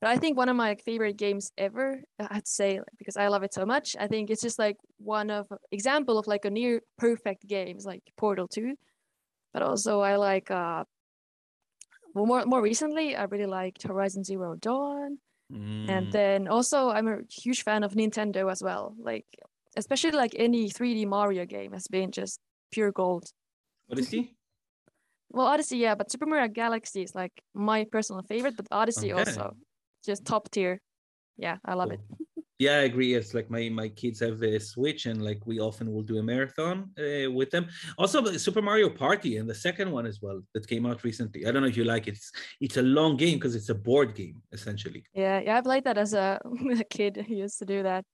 but 0.05 0.11
I 0.11 0.19
think 0.19 0.37
one 0.37 0.51
of 0.51 0.57
my 0.57 0.75
favorite 0.75 1.17
games 1.17 1.51
ever, 1.57 2.03
I'd 2.19 2.47
say, 2.47 2.79
because 2.99 3.17
I 3.17 3.29
love 3.29 3.43
it 3.43 3.55
so 3.55 3.65
much. 3.65 3.97
I 3.99 4.07
think 4.07 4.29
it's 4.29 4.43
just 4.43 4.59
like 4.59 4.77
one 4.99 5.31
of 5.31 5.47
example 5.73 6.19
of 6.19 6.27
like 6.27 6.45
a 6.45 6.51
near 6.51 6.83
perfect 6.99 7.47
games 7.47 7.87
like 7.87 8.03
Portal 8.19 8.47
2. 8.47 8.75
But 9.55 9.63
also 9.63 10.03
I 10.03 10.17
like 10.17 10.51
uh 10.51 10.85
well 12.15 12.27
more 12.27 12.45
more 12.45 12.61
recently 12.61 13.17
I 13.17 13.23
really 13.25 13.47
liked 13.47 13.85
Horizon 13.85 14.25
Zero 14.25 14.57
Dawn. 14.57 15.21
Mm. 15.51 15.89
And 15.89 16.13
then 16.13 16.49
also 16.49 16.91
I'm 16.91 17.09
a 17.09 17.21
huge 17.31 17.63
fan 17.63 17.83
of 17.83 17.95
Nintendo 17.95 18.53
as 18.53 18.63
well. 18.63 18.95
Like 18.99 19.25
especially 19.75 20.11
like 20.11 20.35
any 20.37 20.69
3D 20.69 21.07
Mario 21.07 21.47
game 21.47 21.73
has 21.73 21.89
been 21.89 22.11
just 22.11 22.41
pure 22.71 22.93
gold. 22.93 23.33
Odyssey? 23.91 24.37
well, 25.31 25.47
Odyssey, 25.47 25.79
yeah, 25.79 25.95
but 25.95 26.11
Super 26.11 26.27
Mario 26.27 26.49
Galaxy 26.49 27.03
is 27.03 27.15
like 27.15 27.33
my 27.55 27.87
personal 27.91 28.23
favorite, 28.23 28.55
but 28.57 28.67
Odyssey 28.71 29.15
okay. 29.15 29.31
also 29.31 29.57
just 30.05 30.25
top 30.25 30.51
tier. 30.51 30.81
Yeah, 31.37 31.57
I 31.65 31.75
love 31.75 31.91
cool. 31.91 31.99
it. 31.99 32.45
yeah, 32.59 32.73
I 32.73 32.83
agree. 32.83 33.15
It's 33.15 33.35
like 33.35 33.51
my 33.51 33.69
my 33.69 33.89
kids 33.89 34.21
have 34.21 34.43
a 34.43 34.61
Switch, 34.61 35.07
and 35.07 35.23
like 35.23 35.45
we 35.47 35.59
often 35.59 35.93
will 35.93 36.03
do 36.03 36.19
a 36.19 36.23
marathon 36.23 36.91
uh, 36.99 37.31
with 37.31 37.51
them. 37.51 37.67
Also, 37.99 38.25
Super 38.37 38.63
Mario 38.63 38.89
Party 38.91 39.39
and 39.39 39.49
the 39.49 39.55
second 39.55 39.91
one 39.91 40.07
as 40.07 40.21
well 40.23 40.41
that 40.55 40.69
came 40.69 40.87
out 40.87 41.03
recently. 41.05 41.47
I 41.47 41.51
don't 41.51 41.63
know 41.63 41.69
if 41.69 41.77
you 41.77 41.85
like 41.85 42.07
it. 42.07 42.15
It's 42.15 42.33
it's 42.61 42.77
a 42.77 42.83
long 42.83 43.17
game 43.17 43.39
because 43.39 43.57
it's 43.57 43.71
a 43.71 43.75
board 43.75 44.15
game 44.15 44.43
essentially. 44.53 45.05
Yeah, 45.15 45.41
yeah, 45.41 45.59
I 45.59 45.61
played 45.61 45.85
that 45.85 45.99
as 45.99 46.15
a, 46.15 46.41
a 46.79 46.85
kid. 46.85 47.25
Who 47.27 47.35
used 47.35 47.59
to 47.59 47.67
do 47.67 47.83
that 47.83 48.05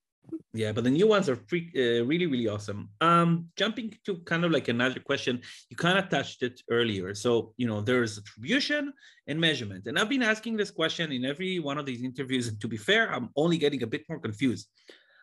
yeah 0.53 0.73
but 0.73 0.85
the 0.85 0.91
new 0.91 1.07
ones 1.07 1.29
are 1.29 1.37
free, 1.37 1.71
uh, 1.77 2.05
really 2.05 2.27
really 2.27 2.49
awesome. 2.49 2.89
Um 3.01 3.49
jumping 3.57 3.95
to 4.07 4.19
kind 4.31 4.45
of 4.45 4.51
like 4.51 4.69
another 4.69 5.01
question 5.01 5.41
you 5.69 5.77
kind 5.77 5.99
of 5.99 6.09
touched 6.09 6.43
it 6.43 6.61
earlier. 6.71 7.15
So 7.15 7.55
you 7.57 7.67
know 7.67 7.81
there's 7.81 8.19
attribution 8.19 8.93
and 9.27 9.41
measurement. 9.41 9.87
And 9.87 9.99
i've 9.99 10.09
been 10.09 10.23
asking 10.23 10.57
this 10.57 10.71
question 10.71 11.13
in 11.13 11.25
every 11.25 11.59
one 11.59 11.79
of 11.79 11.87
these 11.87 12.03
interviews. 12.03 12.49
And 12.49 12.61
to 12.61 12.69
be 12.69 12.77
fair 12.77 13.13
i'm 13.15 13.31
only 13.37 13.59
getting 13.59 13.83
a 13.83 13.87
bit 13.87 14.05
more 14.09 14.19
confused. 14.19 14.69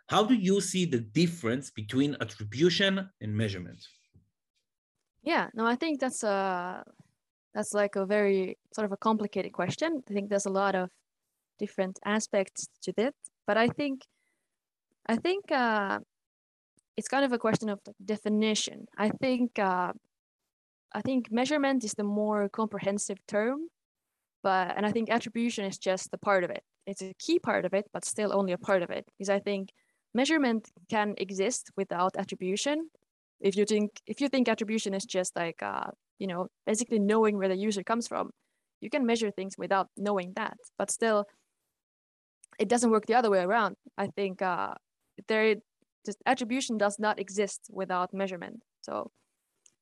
How 0.08 0.24
do 0.24 0.36
you 0.36 0.62
see 0.62 0.86
the 0.86 1.00
difference 1.00 1.70
between 1.70 2.16
attribution 2.22 3.10
and 3.22 3.36
measurement? 3.36 3.82
Yeah 5.24 5.48
no 5.54 5.66
i 5.66 5.75
think 5.75 6.00
that's 6.00 6.24
a 6.24 6.84
that's 7.54 7.74
like 7.74 7.96
a 7.96 8.06
very 8.06 8.58
sort 8.75 8.86
of 8.86 8.92
a 8.92 8.98
complicated 8.98 9.51
question. 9.51 10.04
I 10.08 10.13
think 10.13 10.30
there's 10.30 10.46
a 10.46 10.58
lot 10.63 10.75
of 10.75 10.89
different 11.58 12.00
aspects 12.06 12.68
to 12.84 12.94
that 12.98 13.16
but 13.48 13.58
i 13.58 13.68
think 13.68 14.06
I 15.10 15.16
think 15.16 15.52
uh, 15.52 16.00
it's 16.98 17.08
kind 17.08 17.24
of 17.24 17.32
a 17.32 17.38
question 17.38 17.70
of 17.70 17.80
definition. 18.04 18.86
I 18.98 19.10
think 19.10 19.58
uh, 19.60 19.94
I 20.94 21.02
think 21.02 21.32
measurement 21.32 21.84
is 21.84 21.94
the 21.94 22.04
more 22.04 22.50
comprehensive 22.50 23.20
term, 23.28 23.70
but 24.44 24.76
and 24.76 24.86
I 24.86 24.92
think 24.92 25.10
attribution 25.10 25.66
is 25.66 25.78
just 25.78 26.10
a 26.14 26.18
part 26.18 26.44
of 26.44 26.50
it. 26.50 26.64
It's 26.86 27.02
a 27.02 27.14
key 27.20 27.40
part 27.40 27.66
of 27.66 27.74
it, 27.74 27.86
but 27.94 28.06
still 28.06 28.34
only 28.34 28.54
a 28.54 28.58
part 28.58 28.82
of 28.82 28.90
it. 28.90 29.06
Because 29.18 29.30
I 29.30 29.40
think 29.40 29.70
measurement 30.14 30.70
can 30.90 31.14
exist 31.18 31.70
without 31.78 32.18
attribution. 32.18 32.90
If 33.40 33.56
you 33.56 33.66
think 33.66 34.02
if 34.08 34.20
you 34.20 34.30
think 34.30 34.50
attribution 34.50 34.94
is 34.94 35.06
just 35.06 35.36
like 35.36 35.62
uh, 35.62 35.92
you 36.20 36.28
know 36.28 36.48
basically 36.66 37.00
knowing 37.00 37.38
where 37.38 37.50
the 37.50 37.56
user 37.58 37.84
comes 37.84 38.08
from, 38.08 38.32
you 38.82 38.90
can 38.90 39.06
measure 39.06 39.32
things 39.32 39.56
without 39.58 39.88
knowing 39.96 40.34
that. 40.36 40.58
But 40.78 40.92
still, 40.92 41.26
it 42.60 42.68
doesn't 42.68 42.92
work 42.92 43.06
the 43.06 43.16
other 43.16 43.30
way 43.30 43.40
around. 43.40 43.76
I 43.98 44.08
think 44.08 44.42
uh, 44.42 44.74
there 45.28 45.56
just 46.06 46.20
attribution 46.26 46.78
does 46.78 47.00
not 47.00 47.20
exist 47.20 47.70
without 47.70 48.14
measurement. 48.14 48.64
So 48.82 49.12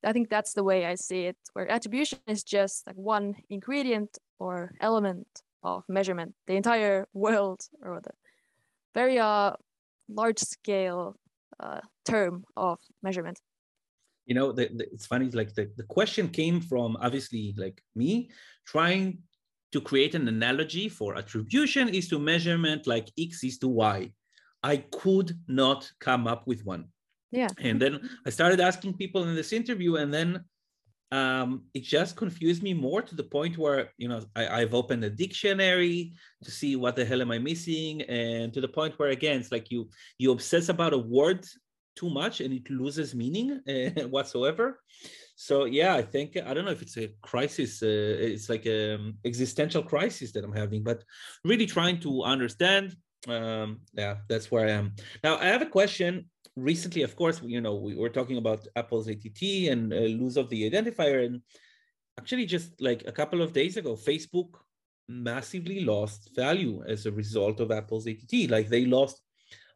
I 0.04 0.12
think 0.14 0.30
that's 0.30 0.54
the 0.54 0.64
way 0.64 0.86
I 0.86 0.96
see 0.96 1.26
it, 1.26 1.38
where 1.54 1.70
attribution 1.72 2.20
is 2.28 2.44
just 2.44 2.88
like 2.88 2.96
one 2.96 3.36
ingredient 3.50 4.18
or 4.40 4.72
element 4.82 5.28
of 5.64 5.84
measurement. 5.88 6.34
The 6.48 6.56
entire 6.56 7.08
world 7.14 7.62
or 7.82 8.02
the 8.02 8.12
very 8.94 9.20
uh, 9.20 9.54
large 10.10 10.40
scale 10.40 11.16
uh, 11.60 11.82
term 12.06 12.46
of 12.56 12.80
measurement. 13.02 13.40
You 14.26 14.36
know, 14.36 14.52
the, 14.52 14.70
the, 14.74 14.86
it's 14.92 15.06
funny, 15.06 15.30
like 15.30 15.54
the, 15.54 15.72
the 15.78 15.84
question 15.84 16.30
came 16.30 16.60
from 16.60 16.98
obviously 17.00 17.54
like 17.58 17.82
me 17.96 18.32
trying 18.66 19.20
to 19.72 19.82
create 19.82 20.16
an 20.16 20.28
analogy 20.28 20.90
for 20.90 21.18
attribution 21.18 21.90
is 21.90 22.08
to 22.10 22.18
measurement 22.18 22.88
like 22.88 23.12
X 23.20 23.44
is 23.44 23.58
to 23.60 23.68
Y. 23.68 24.12
I 24.66 24.78
could 24.78 25.38
not 25.48 25.92
come 26.00 26.26
up 26.26 26.48
with 26.48 26.66
one. 26.66 26.86
Yeah. 27.32 27.50
And 27.60 27.80
then 27.80 28.10
I 28.26 28.32
started 28.32 28.60
asking 28.60 28.96
people 28.96 29.24
in 29.24 29.36
this 29.36 29.54
interview, 29.54 29.98
and 29.98 30.12
then 30.12 30.44
um, 31.12 31.66
it 31.76 31.84
just 31.84 32.16
confused 32.16 32.64
me 32.64 32.74
more 32.74 33.04
to 33.04 33.16
the 33.16 33.30
point 33.38 33.60
where 33.60 33.92
you 33.98 34.08
know 34.08 34.22
I, 34.36 34.62
have 34.62 34.74
opened 34.74 35.04
a 35.04 35.10
dictionary 35.10 36.14
to 36.44 36.50
see 36.50 36.76
what 36.76 36.96
the 36.96 37.06
hell 37.06 37.22
am 37.22 37.32
I 37.32 37.38
missing, 37.38 38.02
and 38.04 38.52
to 38.56 38.62
the 38.62 38.74
point 38.80 38.98
where 38.98 39.10
again 39.10 39.40
it's 39.40 39.52
like 39.52 39.70
you 39.70 39.90
you 40.18 40.32
obsess 40.32 40.70
about 40.70 40.94
a 40.94 41.06
word 41.20 41.46
too 41.96 42.10
much 42.10 42.42
and 42.42 42.52
it 42.54 42.68
loses 42.70 43.16
meaning 43.16 43.62
uh, 43.70 44.08
whatsoever. 44.16 44.82
So 45.36 45.66
yeah, 45.66 45.94
I 45.94 46.02
think 46.02 46.38
I 46.38 46.54
don't 46.54 46.66
know 46.66 46.78
if 46.80 46.82
it's 46.82 46.98
a 46.98 47.14
crisis. 47.22 47.84
Uh, 47.84 48.32
it's 48.32 48.50
like 48.50 48.66
an 48.66 49.18
existential 49.26 49.84
crisis 49.84 50.32
that 50.32 50.44
I'm 50.44 50.60
having, 50.64 50.82
but 50.84 51.04
really 51.44 51.68
trying 51.68 52.00
to 52.00 52.24
understand 52.24 52.96
um, 53.28 53.82
yeah, 53.94 54.18
that's 54.30 54.52
where 54.52 54.68
I 54.68 54.72
am. 54.72 54.94
Now, 55.24 55.38
I 55.38 55.46
have 55.46 55.62
a 55.62 55.68
question. 55.68 56.30
Recently, 56.56 57.02
of 57.02 57.16
course, 57.16 57.42
you 57.44 57.62
know, 57.62 57.76
we 57.76 57.96
were 57.96 58.10
talking 58.10 58.38
about 58.38 58.68
Apple's 58.76 59.08
ATT 59.08 59.42
and 59.70 59.92
uh, 59.92 59.98
lose 59.98 60.38
of 60.38 60.50
the 60.50 60.70
identifier. 60.70 61.26
And 61.26 61.42
actually, 62.20 62.46
just 62.46 62.80
like 62.82 63.04
a 63.08 63.12
couple 63.12 63.42
of 63.42 63.54
days 63.54 63.78
ago, 63.78 63.96
Facebook 63.96 64.50
massively 65.08 65.82
lost 65.82 66.32
value 66.36 66.84
as 66.88 67.06
a 67.06 67.12
result 67.12 67.60
of 67.60 67.72
Apple's 67.72 68.08
ATT. 68.08 68.50
Like 68.50 68.70
they 68.70 68.86
lost 68.86 69.22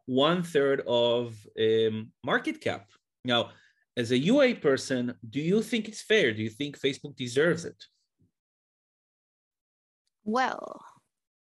one 0.05 0.41
third 0.41 0.81
of 0.87 1.35
um, 1.59 2.11
market 2.23 2.61
cap. 2.61 2.87
Now, 3.25 3.51
as 3.97 4.11
a 4.11 4.17
UA 4.17 4.55
person, 4.55 5.13
do 5.29 5.41
you 5.41 5.61
think 5.61 5.87
it's 5.87 6.01
fair? 6.01 6.33
Do 6.33 6.41
you 6.41 6.49
think 6.49 6.79
Facebook 6.79 7.15
deserves 7.15 7.65
it? 7.65 7.83
Well, 10.23 10.81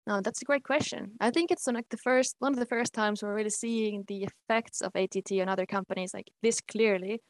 no, 0.05 0.19
that's 0.21 0.41
a 0.41 0.45
great 0.45 0.63
question. 0.63 1.11
I 1.21 1.31
think 1.31 1.49
it's 1.49 1.65
like 1.67 1.87
the 1.89 1.97
first 1.97 2.35
one 2.39 2.53
of 2.53 2.59
the 2.59 2.65
first 2.65 2.93
times 2.93 3.23
we're 3.23 3.33
really 3.33 3.49
seeing 3.49 4.03
the 4.07 4.27
effects 4.27 4.81
of 4.81 4.95
ATT 4.95 5.31
on 5.39 5.47
other 5.47 5.65
companies 5.65 6.13
like 6.13 6.29
this 6.41 6.59
clearly. 6.59 7.21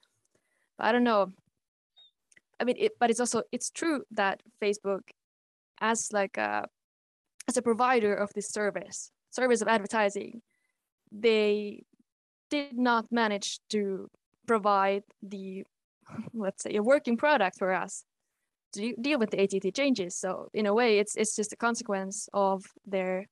But 0.77 0.87
I 0.87 0.91
don't 0.91 1.03
know. 1.03 1.31
I 2.59 2.63
mean, 2.63 2.75
it, 2.79 2.93
but 2.99 3.11
it's 3.11 3.19
also 3.19 3.43
it's 3.51 3.69
true 3.69 4.03
that 4.11 4.41
Facebook, 4.61 5.01
as 5.81 6.09
like 6.11 6.37
a 6.37 6.67
as 7.47 7.57
a 7.57 7.61
provider 7.61 8.15
of 8.15 8.31
this 8.33 8.49
service, 8.49 9.11
service 9.29 9.61
of 9.61 9.67
advertising, 9.67 10.41
they 11.11 11.83
did 12.49 12.77
not 12.77 13.05
manage 13.11 13.59
to 13.69 14.09
provide 14.47 15.03
the 15.21 15.63
let's 16.33 16.63
say 16.63 16.75
a 16.75 16.81
working 16.81 17.17
product 17.17 17.57
for 17.59 17.71
us 17.71 18.03
to 18.73 18.95
deal 18.99 19.19
with 19.19 19.31
the 19.31 19.41
ATT 19.41 19.75
changes. 19.75 20.15
So 20.15 20.49
in 20.53 20.65
a 20.65 20.73
way, 20.73 20.99
it's 20.99 21.15
it's 21.15 21.35
just 21.35 21.53
a 21.53 21.57
consequence 21.57 22.29
of 22.33 22.65
their 22.85 23.27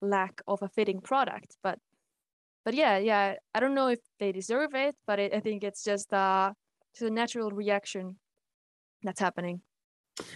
lack 0.00 0.40
of 0.46 0.62
a 0.62 0.68
fitting 0.68 1.00
product. 1.00 1.56
But 1.62 1.78
but 2.64 2.74
yeah, 2.74 2.98
yeah, 2.98 3.34
I 3.54 3.60
don't 3.60 3.74
know 3.74 3.88
if 3.88 4.00
they 4.18 4.32
deserve 4.32 4.74
it, 4.74 4.94
but 5.06 5.18
it, 5.18 5.34
I 5.34 5.40
think 5.40 5.64
it's 5.64 5.84
just 5.84 6.12
uh 6.12 6.52
just 6.94 7.10
a 7.10 7.14
natural 7.14 7.50
reaction 7.50 8.16
that's 9.02 9.20
happening. 9.20 9.60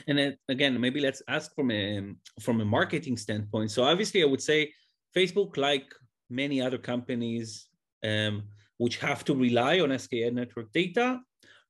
And 0.08 0.18
then, 0.18 0.36
again, 0.48 0.78
maybe 0.80 1.00
let's 1.00 1.22
ask 1.28 1.54
from 1.54 1.70
a 1.70 2.02
from 2.40 2.60
a 2.60 2.64
marketing 2.64 3.16
standpoint. 3.16 3.70
So 3.70 3.84
obviously, 3.84 4.22
I 4.22 4.26
would 4.26 4.42
say 4.42 4.72
Facebook, 5.16 5.56
like 5.56 5.94
many 6.28 6.60
other 6.60 6.78
companies, 6.78 7.68
um, 8.04 8.42
which 8.78 8.98
have 8.98 9.24
to 9.24 9.34
rely 9.34 9.80
on 9.80 9.90
SKAdNetwork 9.90 10.32
network 10.34 10.72
data, 10.72 11.20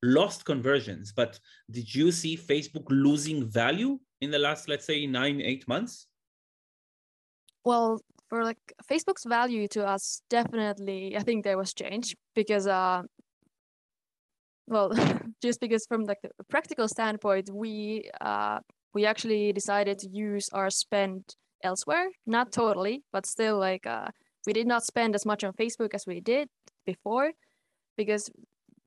lost 0.01 0.45
conversions, 0.45 1.11
but 1.11 1.39
did 1.71 1.93
you 1.93 2.11
see 2.11 2.37
Facebook 2.37 2.85
losing 2.89 3.49
value 3.49 3.99
in 4.21 4.31
the 4.31 4.39
last, 4.39 4.67
let's 4.69 4.85
say, 4.85 5.05
nine, 5.05 5.41
eight 5.41 5.67
months? 5.67 6.07
Well, 7.65 7.99
for 8.29 8.43
like 8.43 8.57
Facebook's 8.89 9.25
value 9.25 9.67
to 9.69 9.85
us, 9.85 10.21
definitely, 10.29 11.17
I 11.17 11.21
think 11.21 11.43
there 11.43 11.57
was 11.57 11.73
change 11.73 12.15
because, 12.35 12.67
uh, 12.67 13.03
well, 14.67 14.91
just 15.41 15.59
because 15.59 15.85
from 15.85 16.03
like 16.05 16.21
the 16.21 16.43
practical 16.45 16.87
standpoint, 16.87 17.49
we 17.51 18.09
uh, 18.21 18.59
we 18.93 19.05
actually 19.05 19.53
decided 19.53 19.99
to 19.99 20.09
use 20.09 20.49
our 20.53 20.69
spend 20.69 21.35
elsewhere, 21.63 22.07
not 22.25 22.51
totally, 22.51 23.03
but 23.11 23.25
still 23.25 23.57
like 23.57 23.85
uh, 23.85 24.07
we 24.45 24.53
did 24.53 24.67
not 24.67 24.83
spend 24.83 25.15
as 25.15 25.25
much 25.25 25.43
on 25.43 25.53
Facebook 25.53 25.93
as 25.93 26.05
we 26.07 26.21
did 26.21 26.47
before 26.85 27.31
because 27.97 28.31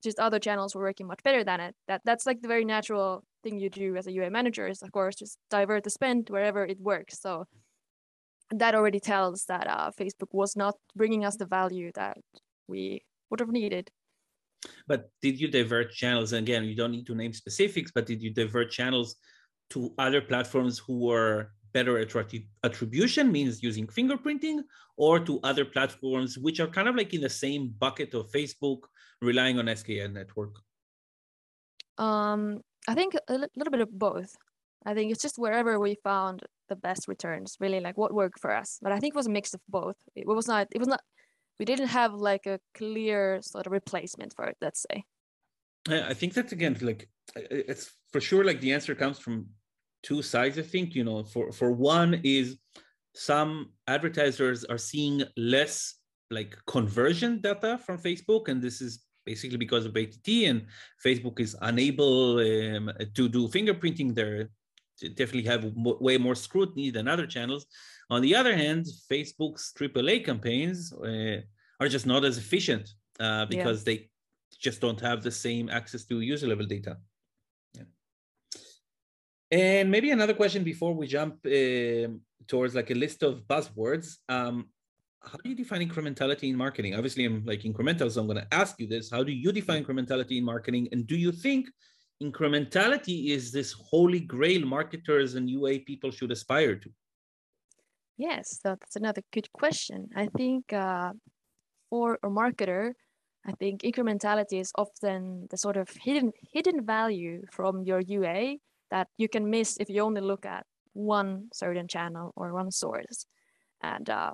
just 0.02 0.18
other 0.18 0.38
channels 0.38 0.74
were 0.74 0.82
working 0.82 1.06
much 1.06 1.22
better 1.22 1.44
than 1.44 1.60
it. 1.60 1.74
That 1.88 2.02
that's 2.04 2.26
like 2.26 2.40
the 2.40 2.48
very 2.48 2.64
natural 2.64 3.24
thing 3.42 3.58
you 3.58 3.70
do 3.70 3.96
as 3.96 4.06
a 4.06 4.12
UA 4.12 4.30
manager 4.30 4.66
is 4.68 4.82
of 4.82 4.92
course 4.92 5.16
just 5.16 5.38
divert 5.50 5.84
the 5.84 5.90
spend 5.90 6.30
wherever 6.30 6.64
it 6.64 6.80
works. 6.80 7.20
So 7.20 7.46
that 8.50 8.74
already 8.74 9.00
tells 9.00 9.44
that 9.46 9.66
uh, 9.66 9.90
Facebook 9.98 10.28
was 10.32 10.56
not 10.56 10.74
bringing 10.94 11.24
us 11.24 11.36
the 11.36 11.46
value 11.46 11.90
that 11.94 12.18
we 12.68 13.04
would 13.30 13.40
have 13.40 13.48
needed. 13.48 13.90
But 14.86 15.10
did 15.20 15.40
you 15.40 15.48
divert 15.48 15.92
channels? 15.92 16.32
Again, 16.32 16.64
you 16.64 16.76
don't 16.76 16.92
need 16.92 17.06
to 17.06 17.14
name 17.14 17.32
specifics, 17.32 17.90
but 17.92 18.06
did 18.06 18.22
you 18.22 18.32
divert 18.32 18.70
channels 18.70 19.16
to 19.70 19.92
other 19.98 20.20
platforms 20.20 20.78
who 20.78 20.98
were 21.06 21.50
better 21.72 21.98
attribution, 22.64 23.32
means 23.32 23.62
using 23.62 23.86
fingerprinting, 23.86 24.60
or 24.96 25.18
to 25.20 25.40
other 25.42 25.64
platforms 25.64 26.38
which 26.38 26.60
are 26.60 26.68
kind 26.68 26.88
of 26.88 26.96
like 26.96 27.14
in 27.14 27.20
the 27.20 27.30
same 27.30 27.74
bucket 27.78 28.14
of 28.14 28.30
Facebook 28.30 28.80
relying 29.20 29.58
on 29.58 29.66
SKAdNetwork? 29.66 30.12
network? 30.12 30.56
Um, 31.98 32.60
I 32.88 32.94
think 32.94 33.14
a 33.28 33.32
little 33.56 33.70
bit 33.70 33.80
of 33.80 33.98
both. 33.98 34.34
I 34.84 34.94
think 34.94 35.12
it's 35.12 35.22
just 35.22 35.38
wherever 35.38 35.78
we 35.78 35.96
found 36.02 36.42
the 36.68 36.76
best 36.76 37.06
returns, 37.06 37.56
really 37.60 37.80
like 37.80 37.96
what 37.96 38.12
worked 38.12 38.40
for 38.40 38.52
us. 38.52 38.78
But 38.82 38.92
I 38.92 38.98
think 38.98 39.14
it 39.14 39.16
was 39.16 39.26
a 39.26 39.30
mix 39.30 39.54
of 39.54 39.60
both. 39.68 39.96
It 40.16 40.26
was 40.26 40.48
not. 40.48 40.66
It 40.72 40.78
was 40.78 40.88
not. 40.88 41.00
We 41.58 41.64
didn't 41.64 41.88
have 41.88 42.14
like 42.14 42.46
a 42.46 42.58
clear 42.74 43.40
sort 43.42 43.66
of 43.66 43.72
replacement 43.72 44.34
for 44.34 44.46
it. 44.46 44.56
Let's 44.60 44.84
say. 44.90 45.04
I 45.88 46.14
think 46.14 46.34
that 46.34 46.52
again, 46.52 46.76
like 46.80 47.08
it's 47.36 47.92
for 48.12 48.20
sure. 48.20 48.44
Like 48.44 48.60
the 48.60 48.72
answer 48.72 48.94
comes 48.94 49.18
from 49.18 49.46
two 50.02 50.22
sides. 50.22 50.58
I 50.58 50.62
think 50.62 50.94
you 50.94 51.04
know, 51.04 51.22
for 51.24 51.52
for 51.52 51.72
one 51.72 52.20
is 52.24 52.58
some 53.14 53.72
advertisers 53.86 54.64
are 54.64 54.78
seeing 54.78 55.22
less 55.36 55.94
like 56.30 56.56
conversion 56.66 57.40
data 57.40 57.78
from 57.78 57.98
Facebook, 57.98 58.48
and 58.48 58.60
this 58.62 58.80
is 58.80 59.04
basically 59.24 59.58
because 59.58 59.86
of 59.86 59.96
ATT, 59.96 60.28
and 60.46 60.66
Facebook 61.04 61.40
is 61.40 61.56
unable 61.60 62.38
um, 62.38 62.90
to 63.14 63.28
do 63.28 63.48
fingerprinting 63.48 64.14
there. 64.14 64.48
Definitely 65.00 65.50
have 65.50 65.72
way 65.74 66.16
more 66.16 66.34
scrutiny 66.34 66.90
than 66.90 67.08
other 67.08 67.26
channels. 67.26 67.66
On 68.10 68.22
the 68.22 68.34
other 68.34 68.54
hand, 68.56 68.86
Facebook's 69.10 69.72
AAA 69.72 70.24
campaigns 70.24 70.92
uh, 70.92 71.40
are 71.80 71.88
just 71.88 72.06
not 72.06 72.24
as 72.24 72.38
efficient 72.38 72.88
uh, 73.18 73.46
because 73.46 73.80
yeah. 73.80 73.94
they 73.94 74.10
just 74.60 74.80
don't 74.80 75.00
have 75.00 75.22
the 75.22 75.30
same 75.30 75.68
access 75.68 76.04
to 76.04 76.20
user 76.20 76.46
level 76.46 76.66
data. 76.66 76.98
And 79.52 79.90
maybe 79.90 80.10
another 80.10 80.32
question 80.32 80.64
before 80.64 80.94
we 80.94 81.06
jump 81.06 81.34
uh, 81.44 82.08
towards 82.48 82.74
like 82.74 82.90
a 82.90 82.94
list 82.94 83.22
of 83.22 83.42
buzzwords. 83.46 84.16
Um, 84.30 84.68
how 85.20 85.36
do 85.44 85.50
you 85.50 85.54
define 85.54 85.86
incrementality 85.86 86.48
in 86.48 86.56
marketing? 86.56 86.94
Obviously, 86.94 87.26
I'm 87.26 87.44
like 87.44 87.60
incremental, 87.60 88.10
so 88.10 88.22
I'm 88.22 88.26
going 88.26 88.38
to 88.38 88.54
ask 88.54 88.80
you 88.80 88.86
this. 88.86 89.10
How 89.10 89.22
do 89.22 89.30
you 89.30 89.52
define 89.52 89.84
incrementality 89.84 90.38
in 90.38 90.44
marketing? 90.44 90.88
And 90.90 91.06
do 91.06 91.16
you 91.16 91.32
think 91.32 91.68
incrementality 92.22 93.28
is 93.28 93.52
this 93.52 93.72
holy 93.72 94.20
grail 94.20 94.64
marketers 94.64 95.34
and 95.34 95.50
UA 95.50 95.80
people 95.80 96.10
should 96.10 96.32
aspire 96.32 96.76
to? 96.76 96.90
Yes, 98.16 98.58
that's 98.64 98.96
another 98.96 99.22
good 99.32 99.52
question. 99.52 100.08
I 100.16 100.28
think 100.34 100.72
uh, 100.72 101.12
for 101.90 102.18
a 102.22 102.28
marketer, 102.28 102.92
I 103.46 103.52
think 103.52 103.82
incrementality 103.82 104.60
is 104.60 104.72
often 104.78 105.46
the 105.50 105.58
sort 105.58 105.76
of 105.76 105.90
hidden 105.90 106.32
hidden 106.52 106.86
value 106.86 107.42
from 107.50 107.82
your 107.82 108.00
UA 108.00 108.56
that 108.92 109.08
you 109.16 109.26
can 109.26 109.48
miss 109.48 109.78
if 109.78 109.88
you 109.88 110.02
only 110.02 110.20
look 110.20 110.44
at 110.44 110.66
one 110.92 111.48
certain 111.52 111.88
channel 111.88 112.30
or 112.36 112.52
one 112.52 112.70
source. 112.70 113.24
And 113.82 114.08
uh, 114.10 114.32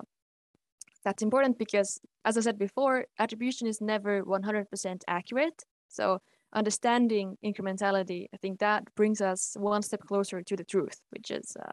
that's 1.05 1.23
important 1.23 1.57
because, 1.57 1.99
as 2.25 2.37
I 2.37 2.41
said 2.41 2.59
before, 2.59 3.05
attribution 3.17 3.67
is 3.67 3.79
never 3.79 4.21
100% 4.21 5.01
accurate. 5.07 5.63
So 5.87 6.19
understanding 6.53 7.37
incrementality, 7.41 8.27
I 8.33 8.37
think 8.37 8.59
that 8.59 8.83
brings 8.95 9.21
us 9.21 9.55
one 9.57 9.81
step 9.81 10.01
closer 10.01 10.41
to 10.43 10.55
the 10.57 10.65
truth, 10.65 10.99
which 11.11 11.31
is, 11.31 11.55
uh, 11.57 11.71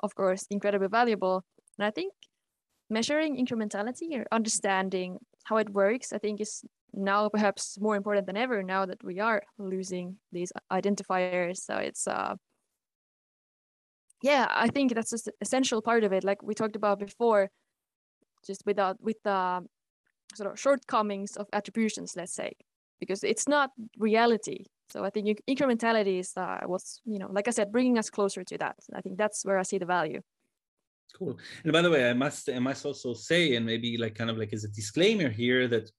of 0.00 0.14
course, 0.14 0.46
incredibly 0.50 0.88
valuable. 0.88 1.44
And 1.78 1.86
I 1.86 1.90
think 1.90 2.12
measuring 2.90 3.42
incrementality 3.42 4.08
or 4.18 4.26
understanding 4.30 5.18
how 5.44 5.56
it 5.56 5.70
works, 5.70 6.12
I 6.12 6.18
think 6.18 6.42
is 6.42 6.62
now 6.96 7.28
perhaps 7.28 7.78
more 7.80 7.96
important 7.96 8.26
than 8.26 8.36
ever 8.36 8.62
now 8.62 8.86
that 8.86 9.02
we 9.04 9.20
are 9.20 9.42
losing 9.58 10.16
these 10.32 10.52
identifiers. 10.72 11.58
So 11.58 11.76
it's 11.76 12.06
uh 12.06 12.34
yeah, 14.22 14.46
I 14.50 14.68
think 14.68 14.94
that's 14.94 15.12
an 15.12 15.32
essential 15.40 15.82
part 15.82 16.02
of 16.04 16.12
it. 16.12 16.24
Like 16.24 16.42
we 16.42 16.54
talked 16.54 16.74
about 16.76 16.98
before, 16.98 17.50
just 18.46 18.62
without 18.64 18.96
with 19.00 19.22
the 19.22 19.64
sort 20.34 20.50
of 20.50 20.58
shortcomings 20.58 21.36
of 21.36 21.46
attributions, 21.52 22.14
let's 22.16 22.34
say, 22.34 22.52
because 22.98 23.22
it's 23.22 23.46
not 23.46 23.70
reality. 23.98 24.64
So 24.88 25.04
I 25.04 25.10
think 25.10 25.40
incrementality 25.48 26.18
is 26.20 26.32
uh, 26.36 26.60
what's 26.66 27.00
you 27.04 27.18
know, 27.18 27.28
like 27.30 27.48
I 27.48 27.50
said, 27.50 27.72
bringing 27.72 27.98
us 27.98 28.10
closer 28.10 28.42
to 28.44 28.58
that. 28.58 28.76
I 28.94 29.00
think 29.00 29.18
that's 29.18 29.44
where 29.44 29.58
I 29.58 29.62
see 29.62 29.78
the 29.78 29.86
value. 29.86 30.22
Cool. 31.14 31.38
And 31.64 31.72
by 31.72 31.80
the 31.80 31.90
way, 31.90 32.10
I 32.10 32.12
must 32.12 32.50
I 32.50 32.58
must 32.58 32.84
also 32.84 33.14
say, 33.14 33.56
and 33.56 33.64
maybe 33.64 33.96
like 33.96 34.14
kind 34.14 34.28
of 34.28 34.36
like 34.36 34.52
as 34.52 34.64
a 34.64 34.68
disclaimer 34.68 35.30
here, 35.30 35.66
that 35.68 35.90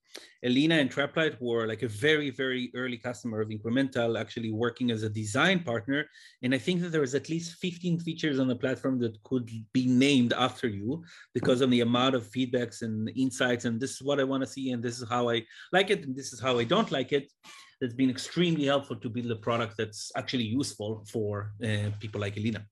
Elena 0.44 0.76
and 0.76 0.90
Traplight 0.90 1.40
were 1.40 1.66
like 1.66 1.82
a 1.82 1.88
very, 1.88 2.30
very 2.30 2.70
early 2.74 2.96
customer 2.96 3.40
of 3.40 3.48
Incremental, 3.48 4.18
actually 4.18 4.52
working 4.52 4.92
as 4.92 5.02
a 5.02 5.08
design 5.08 5.64
partner. 5.64 6.06
And 6.42 6.54
I 6.54 6.58
think 6.58 6.82
that 6.82 6.90
there 6.90 7.00
was 7.00 7.16
at 7.16 7.28
least 7.28 7.58
15 7.58 7.98
features 8.00 8.38
on 8.38 8.46
the 8.46 8.54
platform 8.54 9.00
that 9.00 9.20
could 9.24 9.50
be 9.72 9.86
named 9.86 10.32
after 10.34 10.68
you 10.68 11.02
because 11.34 11.60
of 11.62 11.70
the 11.70 11.80
amount 11.80 12.14
of 12.14 12.30
feedbacks 12.30 12.82
and 12.82 13.10
insights. 13.16 13.64
And 13.64 13.80
this 13.80 13.92
is 13.92 14.02
what 14.02 14.20
I 14.20 14.24
want 14.24 14.44
to 14.44 14.48
see, 14.48 14.70
and 14.70 14.82
this 14.82 15.00
is 15.00 15.08
how 15.08 15.28
I 15.30 15.42
like 15.72 15.90
it, 15.90 16.04
and 16.04 16.14
this 16.14 16.32
is 16.32 16.40
how 16.40 16.58
I 16.58 16.64
don't 16.64 16.92
like 16.92 17.12
it. 17.12 17.32
That's 17.80 17.94
been 17.94 18.10
extremely 18.10 18.66
helpful 18.66 18.96
to 18.96 19.08
build 19.08 19.30
a 19.30 19.36
product 19.36 19.76
that's 19.76 20.12
actually 20.16 20.44
useful 20.44 21.04
for 21.10 21.52
uh, 21.64 21.90
people 21.98 22.20
like 22.20 22.36
Elena. 22.36 22.64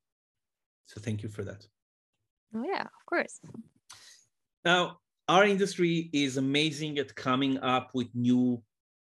So 0.86 1.00
thank 1.00 1.22
you 1.22 1.28
for 1.28 1.42
that. 1.44 1.66
Oh, 2.56 2.64
yeah, 2.66 2.82
of 2.82 3.06
course. 3.06 3.38
Now, 4.64 4.98
our 5.28 5.44
industry 5.44 6.08
is 6.12 6.36
amazing 6.36 6.98
at 6.98 7.14
coming 7.14 7.58
up 7.58 7.90
with 7.92 8.08
new 8.14 8.62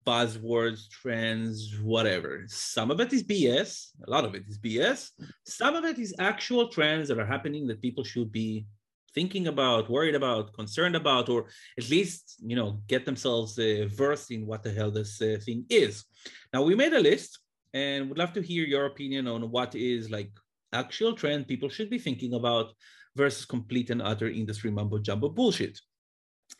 buzzwords, 0.05 0.89
trends, 0.91 1.77
whatever. 1.83 2.45
Some 2.49 2.91
of 2.91 2.99
it 2.99 3.13
is 3.13 3.23
BS, 3.23 3.91
a 4.07 4.11
lot 4.11 4.25
of 4.25 4.35
it 4.35 4.45
is 4.49 4.59
BS. 4.59 5.11
Some 5.47 5.77
of 5.77 5.85
it 5.85 5.99
is 5.99 6.15
actual 6.19 6.69
trends 6.69 7.09
that 7.09 7.19
are 7.19 7.27
happening 7.27 7.67
that 7.67 7.83
people 7.83 8.05
should 8.05 8.33
be 8.33 8.67
thinking 9.15 9.47
about, 9.47 9.91
worried 9.91 10.15
about, 10.15 10.53
concerned 10.55 10.97
about, 10.97 11.29
or 11.29 11.47
at 11.79 11.89
least, 11.91 12.37
you 12.45 12.57
know, 12.57 12.81
get 12.89 13.05
themselves 13.05 13.59
uh, 13.59 13.87
versed 13.91 14.31
in 14.31 14.47
what 14.47 14.63
the 14.63 14.73
hell 14.73 14.91
this 14.91 15.21
uh, 15.23 15.37
thing 15.45 15.65
is. 15.69 16.05
Now, 16.53 16.63
we 16.63 16.75
made 16.75 16.95
a 16.95 17.01
list 17.01 17.39
and 17.75 18.09
would 18.09 18.19
love 18.19 18.33
to 18.33 18.43
hear 18.43 18.65
your 18.65 18.87
opinion 18.87 19.29
on 19.29 19.51
what 19.51 19.75
is 19.75 20.11
like 20.11 20.31
actual 20.73 21.15
trend 21.15 21.49
people 21.49 21.69
should 21.69 21.91
be 21.91 21.99
thinking 21.99 22.35
about 22.35 22.73
versus 23.19 23.45
complete 23.45 23.91
and 23.91 24.01
utter 24.01 24.29
industry 24.29 24.71
mumbo 24.71 24.99
jumbo 24.99 25.29
bullshit. 25.29 25.79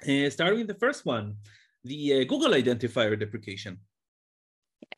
Uh, 0.07 0.29
starting 0.29 0.59
with 0.59 0.69
the 0.69 0.83
first 0.85 1.07
one, 1.07 1.37
the 1.85 2.01
uh, 2.13 2.25
Google 2.25 2.53
identifier 2.63 3.19
deprecation. 3.19 3.79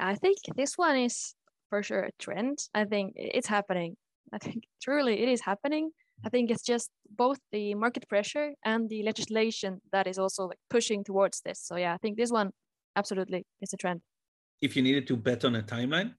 I 0.00 0.14
think 0.16 0.38
this 0.56 0.76
one 0.76 0.96
is 0.96 1.34
for 1.68 1.82
sure 1.82 2.04
a 2.10 2.12
trend. 2.18 2.58
I 2.74 2.84
think 2.84 3.12
it's 3.16 3.46
happening. 3.46 3.96
I 4.32 4.38
think 4.38 4.64
truly 4.82 5.22
it 5.22 5.28
is 5.28 5.42
happening. 5.42 5.90
I 6.24 6.28
think 6.28 6.50
it's 6.50 6.64
just 6.64 6.90
both 7.08 7.38
the 7.52 7.74
market 7.74 8.08
pressure 8.08 8.52
and 8.64 8.90
the 8.90 9.02
legislation 9.02 9.80
that 9.92 10.06
is 10.06 10.18
also 10.18 10.48
like 10.48 10.58
pushing 10.68 11.04
towards 11.04 11.40
this. 11.44 11.58
So 11.62 11.76
yeah, 11.76 11.94
I 11.94 11.98
think 11.98 12.18
this 12.18 12.30
one 12.30 12.50
absolutely 12.96 13.46
is 13.62 13.72
a 13.72 13.76
trend. 13.76 14.00
If 14.60 14.76
you 14.76 14.82
needed 14.82 15.06
to 15.06 15.16
bet 15.16 15.44
on 15.44 15.56
a 15.56 15.62
timeline, 15.62 16.14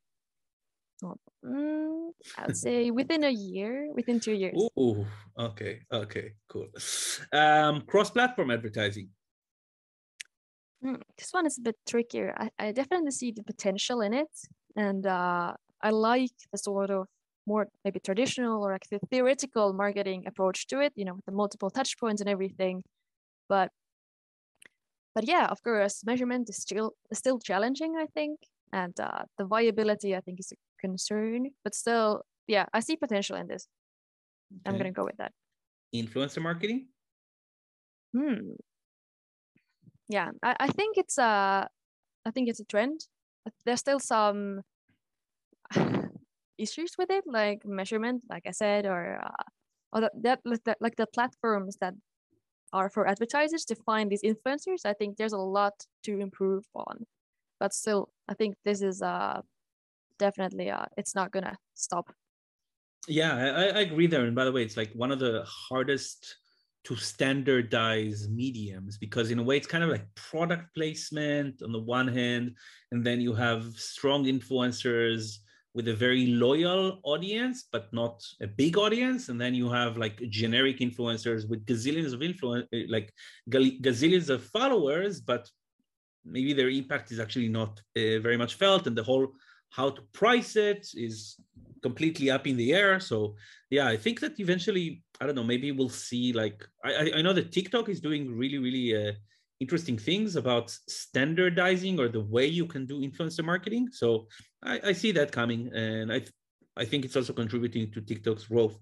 Mm, 1.43 2.11
I'd 2.37 2.55
say 2.55 2.91
within 2.91 3.23
a 3.23 3.29
year, 3.29 3.91
within 3.93 4.19
two 4.19 4.33
years. 4.33 4.69
Oh, 4.77 5.07
okay, 5.37 5.81
okay, 5.91 6.33
cool. 6.47 6.67
Um, 7.31 7.81
cross-platform 7.81 8.51
advertising. 8.51 9.09
Mm, 10.83 11.01
this 11.17 11.31
one 11.31 11.45
is 11.45 11.57
a 11.57 11.61
bit 11.61 11.77
trickier. 11.87 12.33
I, 12.37 12.49
I 12.57 12.71
definitely 12.71 13.11
see 13.11 13.31
the 13.31 13.43
potential 13.43 14.01
in 14.01 14.13
it, 14.13 14.29
and 14.75 15.05
uh, 15.05 15.53
I 15.81 15.89
like 15.91 16.31
the 16.51 16.57
sort 16.57 16.89
of 16.89 17.07
more 17.47 17.67
maybe 17.83 17.99
traditional 17.99 18.63
or 18.63 18.71
like 18.73 18.87
the 18.89 18.99
theoretical 19.09 19.73
marketing 19.73 20.25
approach 20.27 20.67
to 20.67 20.79
it. 20.79 20.93
You 20.95 21.05
know, 21.05 21.15
with 21.15 21.25
the 21.25 21.31
multiple 21.31 21.69
touch 21.69 21.97
points 21.99 22.21
and 22.21 22.29
everything. 22.29 22.83
But 23.49 23.71
but 25.13 25.27
yeah, 25.27 25.47
of 25.47 25.61
course, 25.63 26.03
measurement 26.05 26.49
is 26.49 26.57
still 26.57 26.93
is 27.09 27.17
still 27.17 27.39
challenging. 27.39 27.95
I 27.97 28.07
think, 28.07 28.39
and 28.73 28.97
uh, 28.99 29.23
the 29.37 29.45
viability 29.45 30.15
I 30.15 30.21
think 30.21 30.39
is 30.39 30.51
a 30.51 30.55
concern, 30.79 31.51
but 31.63 31.75
still, 31.75 32.23
yeah, 32.47 32.65
I 32.73 32.79
see 32.79 32.95
potential 32.95 33.35
in 33.35 33.47
this. 33.47 33.67
Okay. 34.53 34.61
I'm 34.65 34.77
gonna 34.77 34.91
go 34.91 35.05
with 35.05 35.17
that. 35.17 35.31
Influencer 35.93 36.41
marketing. 36.41 36.87
Hmm. 38.15 38.55
Yeah, 40.09 40.31
I, 40.43 40.55
I 40.59 40.67
think 40.67 40.97
it's 40.97 41.17
a, 41.17 41.69
I 42.25 42.31
think 42.31 42.49
it's 42.49 42.59
a 42.59 42.65
trend. 42.65 43.01
There's 43.65 43.79
still 43.79 43.99
some 43.99 44.61
issues 46.57 46.95
with 46.97 47.09
it, 47.09 47.23
like 47.25 47.65
measurement, 47.65 48.23
like 48.29 48.43
I 48.45 48.51
said, 48.51 48.85
or 48.85 49.21
uh, 49.23 49.43
or 49.93 50.01
that, 50.23 50.39
that 50.65 50.77
like 50.79 50.95
the 50.95 51.07
platforms 51.07 51.77
that 51.81 51.93
are 52.73 52.89
for 52.89 53.07
advertisers 53.07 53.65
to 53.65 53.75
find 53.75 54.09
these 54.09 54.21
influencers. 54.23 54.85
I 54.85 54.93
think 54.93 55.17
there's 55.17 55.33
a 55.33 55.37
lot 55.37 55.73
to 56.03 56.19
improve 56.19 56.65
on, 56.75 57.05
but 57.59 57.73
still, 57.73 58.09
I 58.31 58.33
think 58.33 58.55
this 58.63 58.81
is 58.81 59.01
a 59.01 59.43
definitely 60.17 60.69
uh, 60.71 60.85
it's 60.97 61.13
not 61.13 61.31
gonna 61.31 61.57
stop. 61.73 62.05
Yeah 63.07 63.35
I, 63.35 63.79
I 63.79 63.81
agree 63.81 64.07
there. 64.07 64.25
And 64.25 64.35
by 64.35 64.45
the 64.45 64.53
way 64.53 64.63
it's 64.63 64.77
like 64.77 64.93
one 64.93 65.11
of 65.11 65.19
the 65.19 65.43
hardest 65.45 66.37
to 66.85 66.95
standardize 66.95 68.29
mediums 68.29 68.97
because 68.97 69.29
in 69.31 69.39
a 69.39 69.43
way 69.43 69.57
it's 69.57 69.67
kind 69.67 69.83
of 69.83 69.89
like 69.89 70.05
product 70.15 70.73
placement 70.73 71.61
on 71.61 71.71
the 71.71 71.83
one 71.99 72.07
hand 72.07 72.55
and 72.91 73.05
then 73.05 73.19
you 73.21 73.33
have 73.35 73.63
strong 73.75 74.23
influencers 74.25 75.37
with 75.73 75.87
a 75.89 75.93
very 75.93 76.27
loyal 76.27 76.99
audience 77.03 77.67
but 77.71 77.93
not 77.93 78.23
a 78.41 78.47
big 78.47 78.77
audience. 78.77 79.29
And 79.29 79.39
then 79.39 79.53
you 79.53 79.69
have 79.69 79.97
like 79.97 80.17
generic 80.29 80.79
influencers 80.79 81.49
with 81.49 81.65
gazillions 81.65 82.13
of 82.13 82.21
influence 82.21 82.67
like 82.87 83.11
gazillions 83.49 84.29
of 84.29 84.41
followers 84.45 85.19
but 85.19 85.49
maybe 86.25 86.53
their 86.53 86.69
impact 86.69 87.11
is 87.11 87.19
actually 87.19 87.49
not 87.49 87.79
uh, 87.97 88.19
very 88.19 88.37
much 88.37 88.55
felt 88.55 88.87
and 88.87 88.97
the 88.97 89.03
whole 89.03 89.33
how 89.71 89.89
to 89.89 90.01
price 90.13 90.55
it 90.55 90.87
is 90.93 91.37
completely 91.81 92.29
up 92.29 92.45
in 92.45 92.57
the 92.57 92.73
air. 92.73 92.99
So 92.99 93.35
yeah, 93.69 93.87
I 93.87 93.97
think 93.97 94.19
that 94.19 94.39
eventually, 94.39 95.03
I 95.19 95.25
don't 95.25 95.35
know, 95.35 95.43
maybe 95.43 95.71
we'll 95.71 95.89
see 95.89 96.33
like 96.33 96.63
I 96.83 97.11
I 97.17 97.21
know 97.21 97.33
that 97.33 97.51
TikTok 97.51 97.89
is 97.89 97.99
doing 97.99 98.37
really 98.37 98.57
really 98.57 98.87
uh, 98.95 99.13
interesting 99.59 99.97
things 99.97 100.35
about 100.35 100.69
standardizing 100.87 101.99
or 101.99 102.09
the 102.09 102.25
way 102.35 102.45
you 102.45 102.65
can 102.65 102.85
do 102.85 103.01
influencer 103.01 103.45
marketing. 103.45 103.89
So 103.91 104.27
I, 104.63 104.79
I 104.85 104.93
see 104.93 105.11
that 105.13 105.31
coming, 105.31 105.71
and 105.73 106.11
I 106.11 106.21
I 106.75 106.85
think 106.85 107.05
it's 107.05 107.15
also 107.15 107.33
contributing 107.33 107.91
to 107.91 108.01
TikTok's 108.01 108.47
growth. 108.47 108.77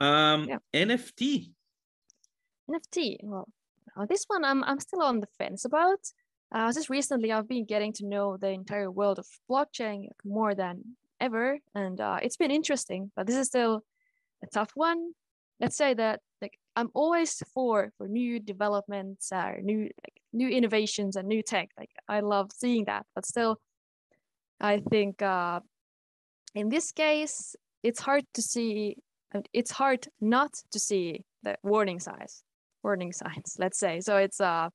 Um, 0.00 0.48
yeah. 0.48 0.58
NFT. 0.74 1.52
NFT. 2.68 3.18
Well, 3.22 3.48
uh, 3.96 4.06
this 4.06 4.24
one 4.26 4.44
I'm 4.44 4.64
I'm 4.64 4.80
still 4.80 5.02
on 5.02 5.20
the 5.20 5.28
fence 5.38 5.64
about. 5.64 6.00
Uh, 6.52 6.70
just 6.70 6.90
recently, 6.90 7.32
I've 7.32 7.48
been 7.48 7.64
getting 7.64 7.94
to 7.94 8.06
know 8.06 8.36
the 8.36 8.48
entire 8.48 8.90
world 8.90 9.18
of 9.18 9.26
blockchain 9.50 10.08
more 10.22 10.54
than 10.54 10.96
ever, 11.18 11.58
and 11.74 11.98
uh, 11.98 12.18
it's 12.22 12.36
been 12.36 12.50
interesting. 12.50 13.10
But 13.16 13.26
this 13.26 13.36
is 13.36 13.46
still 13.46 13.82
a 14.44 14.46
tough 14.48 14.70
one. 14.74 15.12
Let's 15.60 15.76
say 15.76 15.94
that 15.94 16.20
like 16.42 16.58
I'm 16.76 16.90
always 16.92 17.42
for 17.54 17.90
for 17.96 18.06
new 18.06 18.38
developments, 18.38 19.32
uh, 19.32 19.52
new 19.62 19.84
like, 19.84 20.20
new 20.34 20.48
innovations 20.48 21.16
and 21.16 21.26
new 21.26 21.42
tech. 21.42 21.70
Like 21.78 21.90
I 22.06 22.20
love 22.20 22.50
seeing 22.52 22.84
that, 22.84 23.06
but 23.14 23.24
still, 23.24 23.58
I 24.60 24.80
think 24.90 25.22
uh, 25.22 25.60
in 26.54 26.68
this 26.68 26.92
case, 26.92 27.56
it's 27.82 28.00
hard 28.00 28.24
to 28.34 28.42
see. 28.42 28.96
It's 29.54 29.70
hard 29.70 30.06
not 30.20 30.52
to 30.72 30.78
see 30.78 31.24
the 31.42 31.56
warning 31.62 31.98
signs. 31.98 32.42
Warning 32.82 33.12
signs, 33.12 33.56
let's 33.58 33.78
say. 33.78 34.00
So 34.00 34.18
it's 34.18 34.38
uh, 34.38 34.68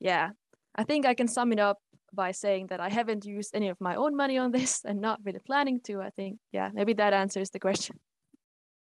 yeah. 0.00 0.30
I 0.74 0.84
think 0.84 1.06
I 1.06 1.14
can 1.14 1.28
sum 1.28 1.52
it 1.52 1.60
up 1.60 1.78
by 2.12 2.32
saying 2.32 2.68
that 2.68 2.80
I 2.80 2.88
haven't 2.88 3.24
used 3.24 3.54
any 3.54 3.68
of 3.68 3.80
my 3.80 3.96
own 3.96 4.16
money 4.16 4.38
on 4.38 4.50
this 4.52 4.84
and 4.84 5.00
not 5.00 5.20
really 5.24 5.40
planning 5.40 5.80
to. 5.84 6.00
I 6.00 6.10
think 6.10 6.38
yeah, 6.52 6.70
maybe 6.72 6.94
that 6.94 7.12
answers 7.12 7.50
the 7.50 7.58
question. 7.60 7.98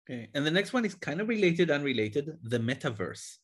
Okay, 0.10 0.30
and 0.34 0.45
the 0.45 0.52
next 0.52 0.71
one 0.71 0.86
is 0.86 0.95
kind 0.95 1.19
of 1.19 1.28
related, 1.28 1.69
unrelated, 1.69 2.38
the 2.41 2.60
metaverse. 2.60 3.39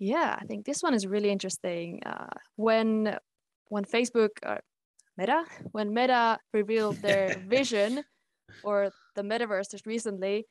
Yeah, 0.00 0.36
I 0.40 0.44
think 0.44 0.64
this 0.64 0.82
one 0.82 0.94
is 0.94 1.06
really 1.06 1.30
interesting. 1.30 2.00
Uh, 2.04 2.26
when 2.56 3.16
when 3.68 3.84
Facebook, 3.84 4.30
uh, 4.44 4.58
Meta, 5.16 5.44
when 5.72 5.92
Meta 5.92 6.38
revealed 6.52 6.96
their 6.96 7.36
vision 7.48 8.04
for 8.62 8.90
the 9.14 9.22
metaverse 9.22 9.70
just 9.70 9.86
recently, 9.86 10.46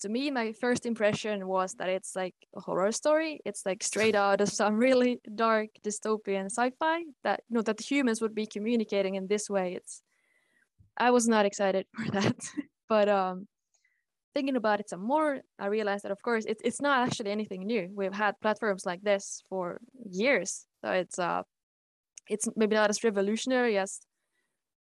to 0.00 0.08
me, 0.08 0.30
my 0.30 0.52
first 0.52 0.86
impression 0.86 1.46
was 1.46 1.74
that 1.74 1.88
it's 1.88 2.14
like 2.16 2.34
a 2.56 2.60
horror 2.60 2.92
story. 2.92 3.40
It's 3.44 3.64
like 3.64 3.82
straight 3.82 4.14
out 4.14 4.40
of 4.40 4.48
some 4.60 4.76
really 4.76 5.20
dark 5.34 5.68
dystopian 5.84 6.46
sci-fi 6.46 7.04
that 7.22 7.42
you 7.48 7.54
know 7.54 7.62
that 7.62 7.80
humans 7.80 8.20
would 8.20 8.34
be 8.34 8.46
communicating 8.46 9.14
in 9.14 9.26
this 9.26 9.48
way. 9.48 9.74
It's 9.74 10.02
I 10.96 11.10
was 11.10 11.26
not 11.26 11.46
excited 11.46 11.86
for 11.96 12.10
that, 12.12 12.36
but 12.88 13.08
um, 13.08 13.48
thinking 14.34 14.56
about 14.56 14.80
it 14.80 14.90
some 14.90 15.04
more, 15.04 15.40
I 15.58 15.66
realized 15.66 16.04
that 16.04 16.12
of 16.12 16.22
course 16.22 16.44
it, 16.44 16.58
it's 16.64 16.80
not 16.80 17.06
actually 17.06 17.30
anything 17.30 17.66
new. 17.66 17.88
We've 17.94 18.14
had 18.14 18.40
platforms 18.40 18.84
like 18.84 19.02
this 19.02 19.42
for 19.48 19.80
years, 20.10 20.66
so 20.84 20.90
it's 20.90 21.18
uh, 21.18 21.42
it's 22.28 22.48
maybe 22.56 22.76
not 22.76 22.90
as 22.90 23.04
revolutionary 23.04 23.78
as 23.78 24.00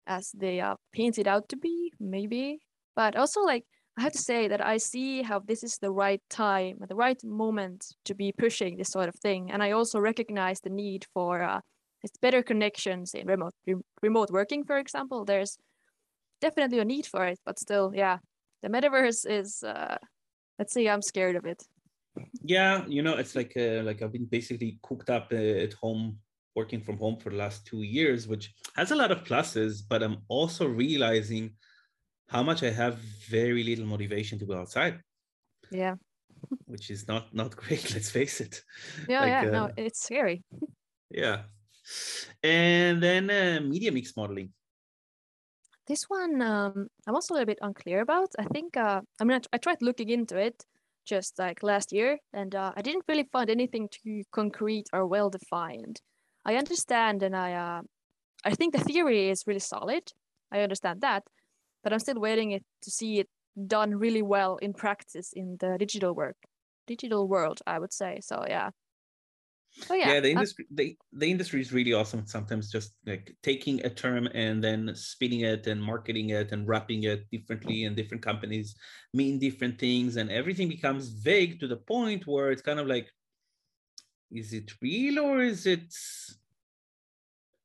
as 0.07 0.31
they 0.33 0.59
are 0.59 0.77
painted 0.93 1.27
out 1.27 1.49
to 1.49 1.57
be, 1.57 1.91
maybe, 1.99 2.59
but 2.95 3.15
also 3.15 3.41
like 3.41 3.65
I 3.97 4.01
have 4.01 4.13
to 4.13 4.19
say 4.19 4.47
that 4.47 4.63
I 4.65 4.77
see 4.77 5.23
how 5.23 5.39
this 5.39 5.63
is 5.63 5.77
the 5.77 5.91
right 5.91 6.21
time, 6.29 6.77
the 6.87 6.95
right 6.95 7.21
moment 7.23 7.95
to 8.05 8.13
be 8.13 8.31
pushing 8.31 8.77
this 8.77 8.89
sort 8.89 9.09
of 9.09 9.15
thing, 9.15 9.51
and 9.51 9.63
I 9.63 9.71
also 9.71 9.99
recognize 9.99 10.59
the 10.59 10.69
need 10.69 11.05
for 11.13 11.41
uh, 11.41 11.61
it's 12.03 12.17
better 12.17 12.43
connections 12.43 13.13
in 13.13 13.25
remote 13.27 13.53
re- 13.65 13.75
remote 14.03 14.29
working, 14.31 14.63
for 14.63 14.77
example. 14.77 15.25
There's 15.25 15.57
definitely 16.41 16.79
a 16.79 16.85
need 16.85 17.07
for 17.07 17.25
it, 17.25 17.39
but 17.45 17.57
still, 17.57 17.91
yeah, 17.95 18.19
the 18.61 18.69
metaverse 18.69 19.25
is 19.29 19.63
uh, 19.63 19.97
let's 20.59 20.73
say 20.73 20.87
i'm 20.87 21.01
scared 21.01 21.35
of 21.35 21.45
it 21.45 21.63
yeah 22.43 22.83
you 22.87 23.01
know 23.01 23.15
it's 23.15 23.35
like 23.35 23.53
uh, 23.57 23.83
like 23.83 24.01
i've 24.01 24.11
been 24.11 24.25
basically 24.25 24.79
cooked 24.81 25.09
up 25.09 25.27
uh, 25.31 25.35
at 25.35 25.73
home 25.73 26.17
working 26.55 26.81
from 26.81 26.97
home 26.97 27.17
for 27.17 27.29
the 27.29 27.35
last 27.35 27.65
two 27.65 27.83
years 27.83 28.27
which 28.27 28.53
has 28.75 28.91
a 28.91 28.95
lot 28.95 29.11
of 29.11 29.23
pluses 29.23 29.81
but 29.87 30.01
i'm 30.01 30.17
also 30.27 30.65
realizing 30.65 31.51
how 32.27 32.43
much 32.43 32.63
i 32.63 32.69
have 32.69 32.97
very 33.29 33.63
little 33.63 33.85
motivation 33.85 34.37
to 34.39 34.45
go 34.45 34.57
outside 34.57 34.99
yeah 35.71 35.95
which 36.65 36.89
is 36.89 37.07
not 37.07 37.33
not 37.33 37.55
great 37.55 37.93
let's 37.93 38.09
face 38.09 38.41
it 38.41 38.61
yeah 39.09 39.21
like, 39.21 39.29
yeah 39.29 39.41
uh, 39.47 39.51
no 39.51 39.69
it's 39.77 40.03
scary 40.03 40.43
yeah 41.09 41.43
and 42.43 43.01
then 43.01 43.29
uh, 43.29 43.59
media 43.61 43.91
mix 43.91 44.15
modeling 44.15 44.51
this 45.87 46.03
one, 46.09 46.41
um, 46.41 46.87
I'm 47.07 47.15
also 47.15 47.33
a 47.33 47.35
little 47.35 47.45
bit 47.45 47.59
unclear 47.61 48.01
about. 48.01 48.27
I 48.37 48.43
think, 48.43 48.75
uh, 48.75 49.01
I 49.21 49.23
mean, 49.23 49.37
I, 49.37 49.55
I, 49.55 49.57
tried 49.57 49.81
looking 49.81 50.09
into 50.09 50.37
it 50.37 50.65
just 51.05 51.39
like 51.39 51.63
last 51.63 51.93
year, 51.93 52.19
and 52.33 52.53
uh, 52.53 52.73
I 52.75 52.81
didn't 52.81 53.05
really 53.07 53.27
find 53.31 53.49
anything 53.49 53.87
too 53.89 54.23
concrete 54.33 54.87
or 54.91 55.07
well 55.07 55.29
defined. 55.29 56.01
I 56.45 56.57
understand, 56.57 57.23
and 57.23 57.35
I, 57.35 57.53
uh, 57.53 57.81
I 58.43 58.51
think 58.51 58.73
the 58.73 58.83
theory 58.83 59.29
is 59.29 59.47
really 59.47 59.61
solid. 59.61 60.11
I 60.51 60.59
understand 60.59 61.01
that, 61.01 61.23
but 61.87 61.93
I'm 61.93 61.99
still 61.99 62.19
waiting 62.19 62.51
it 62.51 62.65
to 62.81 62.91
see 62.91 63.19
it 63.19 63.29
done 63.65 63.95
really 63.95 64.21
well 64.21 64.57
in 64.57 64.73
practice 64.73 65.31
in 65.31 65.55
the 65.61 65.77
digital 65.79 66.13
work, 66.13 66.35
digital 66.85 67.29
world. 67.29 67.61
I 67.65 67.79
would 67.79 67.93
say 67.93 68.19
so. 68.21 68.43
Yeah. 68.45 68.71
Oh, 69.89 69.93
yeah. 69.93 70.13
yeah 70.15 70.19
the 70.19 70.31
industry 70.31 70.65
the, 70.73 70.97
the 71.13 71.31
industry 71.31 71.61
is 71.61 71.71
really 71.71 71.93
awesome 71.93 72.25
sometimes 72.25 72.69
just 72.71 72.93
like 73.05 73.33
taking 73.43 73.85
a 73.85 73.89
term 73.89 74.27
and 74.33 74.61
then 74.61 74.91
spinning 74.95 75.41
it 75.41 75.67
and 75.67 75.81
marketing 75.81 76.31
it 76.31 76.51
and 76.51 76.67
wrapping 76.67 77.03
it 77.03 77.29
differently 77.31 77.85
and 77.85 77.95
different 77.95 78.23
companies 78.23 78.75
mean 79.13 79.37
different 79.39 79.79
things 79.79 80.17
and 80.17 80.31
everything 80.31 80.67
becomes 80.67 81.09
vague 81.09 81.59
to 81.59 81.67
the 81.67 81.75
point 81.75 82.25
where 82.25 82.51
it's 82.51 82.63
kind 82.63 82.79
of 82.79 82.87
like 82.87 83.07
is 84.31 84.51
it 84.51 84.71
real 84.81 85.19
or 85.19 85.41
is 85.41 85.67
it 85.67 85.93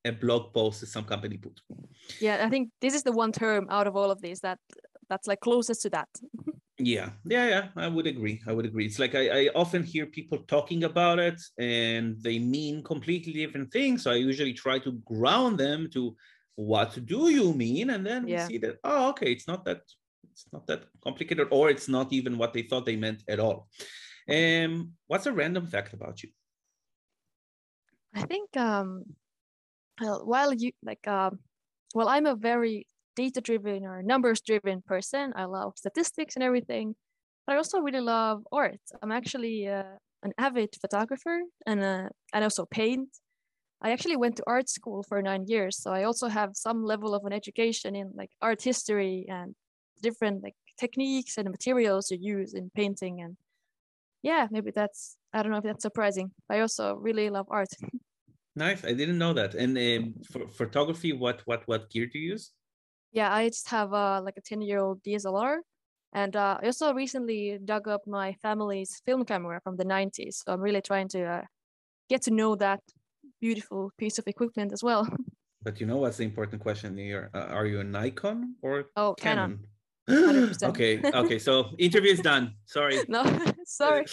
a 0.04 0.12
blog 0.12 0.52
post 0.52 0.80
that 0.80 0.88
some 0.88 1.04
company 1.04 1.36
put. 1.36 1.60
Yeah 2.20 2.44
i 2.44 2.48
think 2.48 2.70
this 2.80 2.94
is 2.94 3.02
the 3.02 3.12
one 3.12 3.32
term 3.32 3.66
out 3.70 3.86
of 3.86 3.96
all 3.96 4.10
of 4.10 4.20
these 4.20 4.40
that 4.40 4.58
that's 5.08 5.26
like 5.26 5.40
closest 5.40 5.82
to 5.82 5.90
that. 5.90 6.08
Yeah 6.78 7.10
yeah 7.24 7.46
yeah 7.54 7.64
i 7.76 7.86
would 7.86 8.06
agree 8.06 8.40
i 8.48 8.52
would 8.52 8.64
agree. 8.64 8.86
It's 8.86 8.98
like 8.98 9.14
I, 9.14 9.24
I 9.40 9.42
often 9.54 9.82
hear 9.84 10.06
people 10.06 10.38
talking 10.48 10.84
about 10.84 11.18
it 11.18 11.38
and 11.58 12.16
they 12.26 12.38
mean 12.38 12.82
completely 12.82 13.34
different 13.34 13.70
things 13.70 14.02
so 14.02 14.10
i 14.10 14.14
usually 14.14 14.54
try 14.54 14.78
to 14.80 14.92
ground 15.12 15.58
them 15.58 15.90
to 15.92 16.16
what 16.56 16.98
do 17.04 17.30
you 17.30 17.54
mean? 17.54 17.90
And 17.90 18.06
then 18.06 18.26
yeah. 18.26 18.46
we 18.46 18.52
see 18.52 18.58
that 18.58 18.78
oh 18.84 19.10
okay 19.10 19.32
it's 19.32 19.48
not 19.48 19.64
that 19.64 19.80
it's 20.30 20.46
not 20.52 20.66
that 20.66 20.84
complicated 21.02 21.48
or 21.50 21.70
it's 21.70 21.88
not 21.88 22.12
even 22.12 22.38
what 22.38 22.52
they 22.52 22.62
thought 22.62 22.86
they 22.86 22.96
meant 22.96 23.22
at 23.28 23.40
all. 23.40 23.68
Um 24.28 24.92
what's 25.06 25.26
a 25.26 25.32
random 25.32 25.66
fact 25.66 25.92
about 25.92 26.22
you? 26.22 26.30
I 28.14 28.22
think 28.22 28.56
um 28.56 29.04
well, 30.00 30.22
while 30.24 30.52
you 30.52 30.72
like 30.82 31.06
uh, 31.06 31.30
well 31.94 32.08
i'm 32.08 32.26
a 32.26 32.34
very 32.34 32.86
data 33.16 33.40
driven 33.40 33.84
or 33.84 34.02
numbers 34.02 34.40
driven 34.40 34.82
person. 34.82 35.32
I 35.36 35.44
love 35.44 35.74
statistics 35.76 36.34
and 36.36 36.42
everything. 36.42 36.94
But 37.46 37.54
I 37.54 37.56
also 37.56 37.80
really 37.80 38.00
love 38.00 38.44
art. 38.52 38.80
I'm 39.02 39.12
actually 39.12 39.68
uh, 39.68 39.96
an 40.22 40.32
avid 40.38 40.74
photographer 40.80 41.40
and 41.66 41.82
uh, 41.82 42.08
and 42.32 42.44
also 42.44 42.66
paint. 42.66 43.08
I 43.80 43.90
actually 43.90 44.16
went 44.16 44.36
to 44.36 44.44
art 44.46 44.68
school 44.68 45.02
for 45.08 45.20
nine 45.22 45.44
years, 45.48 45.76
so 45.76 45.90
I 45.90 46.04
also 46.04 46.28
have 46.28 46.50
some 46.54 46.84
level 46.84 47.14
of 47.14 47.24
an 47.24 47.32
education 47.32 47.96
in 47.96 48.12
like 48.14 48.30
art 48.40 48.62
history 48.62 49.26
and 49.28 49.54
different 50.00 50.42
like 50.42 50.54
techniques 50.78 51.36
and 51.36 51.50
materials 51.50 52.10
you 52.10 52.18
use 52.20 52.54
in 52.54 52.70
painting. 52.76 53.20
And 53.22 53.36
yeah, 54.22 54.46
maybe 54.50 54.70
that's 54.70 55.16
I 55.32 55.42
don't 55.42 55.52
know 55.52 55.58
if 55.58 55.64
that's 55.64 55.82
surprising. 55.82 56.30
I 56.48 56.60
also 56.60 56.94
really 56.94 57.28
love 57.30 57.46
art. 57.50 57.70
nice, 58.56 58.84
I 58.84 58.92
didn't 58.92 59.18
know 59.18 59.32
that. 59.32 59.54
And 59.54 59.76
um, 59.76 60.14
for 60.30 60.48
photography, 60.48 61.12
what 61.12 61.42
what 61.46 61.62
what 61.66 61.90
gear 61.90 62.06
do 62.06 62.18
you 62.18 62.30
use? 62.30 62.52
Yeah, 63.12 63.32
I 63.32 63.48
just 63.48 63.68
have 63.68 63.92
uh, 63.92 64.22
like 64.24 64.36
a 64.38 64.40
10 64.40 64.62
year 64.62 64.80
old 64.80 65.02
DSLR. 65.02 65.58
And 66.14 66.36
uh, 66.36 66.58
I 66.62 66.66
also 66.66 66.92
recently 66.92 67.58
dug 67.64 67.88
up 67.88 68.02
my 68.06 68.34
family's 68.42 69.00
film 69.06 69.24
camera 69.24 69.60
from 69.62 69.76
the 69.76 69.84
90s. 69.84 70.42
So 70.44 70.52
I'm 70.52 70.60
really 70.60 70.82
trying 70.82 71.08
to 71.08 71.24
uh, 71.24 71.42
get 72.08 72.22
to 72.22 72.30
know 72.30 72.54
that 72.56 72.80
beautiful 73.40 73.90
piece 73.98 74.18
of 74.18 74.26
equipment 74.26 74.72
as 74.72 74.82
well. 74.82 75.08
But 75.64 75.80
you 75.80 75.86
know 75.86 75.98
what's 75.98 76.16
the 76.16 76.24
important 76.24 76.60
question 76.60 76.96
here? 76.96 77.30
Uh, 77.32 77.46
are 77.58 77.66
you 77.66 77.78
a 77.78 77.84
Nikon 77.84 78.56
or 78.62 78.86
oh, 78.96 79.14
Canon? 79.14 79.60
Canon. 80.08 80.52
okay, 80.64 81.00
okay. 81.14 81.38
So 81.38 81.70
interview 81.78 82.10
is 82.10 82.20
done. 82.20 82.54
Sorry. 82.66 82.98
No, 83.08 83.22
sorry. 83.64 84.04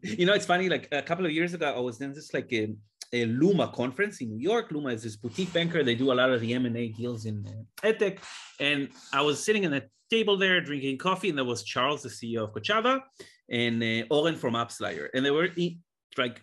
you 0.00 0.24
know, 0.24 0.32
it's 0.32 0.46
funny. 0.46 0.70
Like 0.70 0.88
a 0.92 1.02
couple 1.02 1.26
of 1.26 1.32
years 1.32 1.52
ago, 1.52 1.74
I 1.76 1.80
was 1.80 2.00
in 2.00 2.14
this 2.14 2.32
like 2.32 2.50
a 2.54 2.74
a 3.14 3.26
Luma 3.26 3.68
conference 3.68 4.20
in 4.20 4.28
New 4.28 4.42
York. 4.50 4.72
Luma 4.72 4.90
is 4.90 5.04
this 5.04 5.16
boutique 5.16 5.52
banker. 5.52 5.84
They 5.84 5.94
do 5.94 6.12
a 6.12 6.16
lot 6.20 6.30
of 6.30 6.40
the 6.40 6.52
M&A 6.52 6.88
deals 6.88 7.26
in 7.26 7.46
uh, 7.46 7.88
EdTech. 7.88 8.18
And 8.58 8.88
I 9.12 9.22
was 9.22 9.42
sitting 9.42 9.62
in 9.62 9.72
a 9.72 9.82
table 10.10 10.36
there 10.36 10.60
drinking 10.60 10.98
coffee, 10.98 11.28
and 11.28 11.38
there 11.38 11.44
was 11.44 11.62
Charles, 11.62 12.02
the 12.02 12.08
CEO 12.08 12.42
of 12.44 12.52
Kochava, 12.52 13.00
and 13.48 13.82
uh, 13.82 14.06
Oren 14.10 14.36
from 14.36 14.54
AppsFlyer. 14.54 15.08
And 15.14 15.24
they 15.24 15.30
were 15.30 15.48
like, 16.18 16.42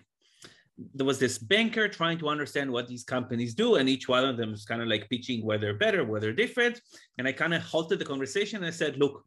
there 0.95 1.05
was 1.05 1.19
this 1.19 1.37
banker 1.37 1.87
trying 1.87 2.17
to 2.19 2.29
understand 2.29 2.71
what 2.71 2.87
these 2.87 3.03
companies 3.03 3.53
do, 3.53 3.75
and 3.75 3.89
each 3.89 4.07
one 4.07 4.23
of 4.23 4.37
them 4.37 4.53
is 4.53 4.63
kind 4.63 4.81
of 4.81 4.87
like 4.87 5.09
pitching 5.09 5.45
where 5.45 5.57
they're 5.57 5.77
better, 5.85 6.05
where 6.05 6.21
they're 6.21 6.33
different. 6.33 6.79
And 7.17 7.27
I 7.27 7.33
kind 7.33 7.53
of 7.53 7.61
halted 7.61 7.99
the 7.99 8.05
conversation 8.05 8.57
and 8.57 8.65
I 8.65 8.71
said, 8.71 8.97
look, 8.97 9.25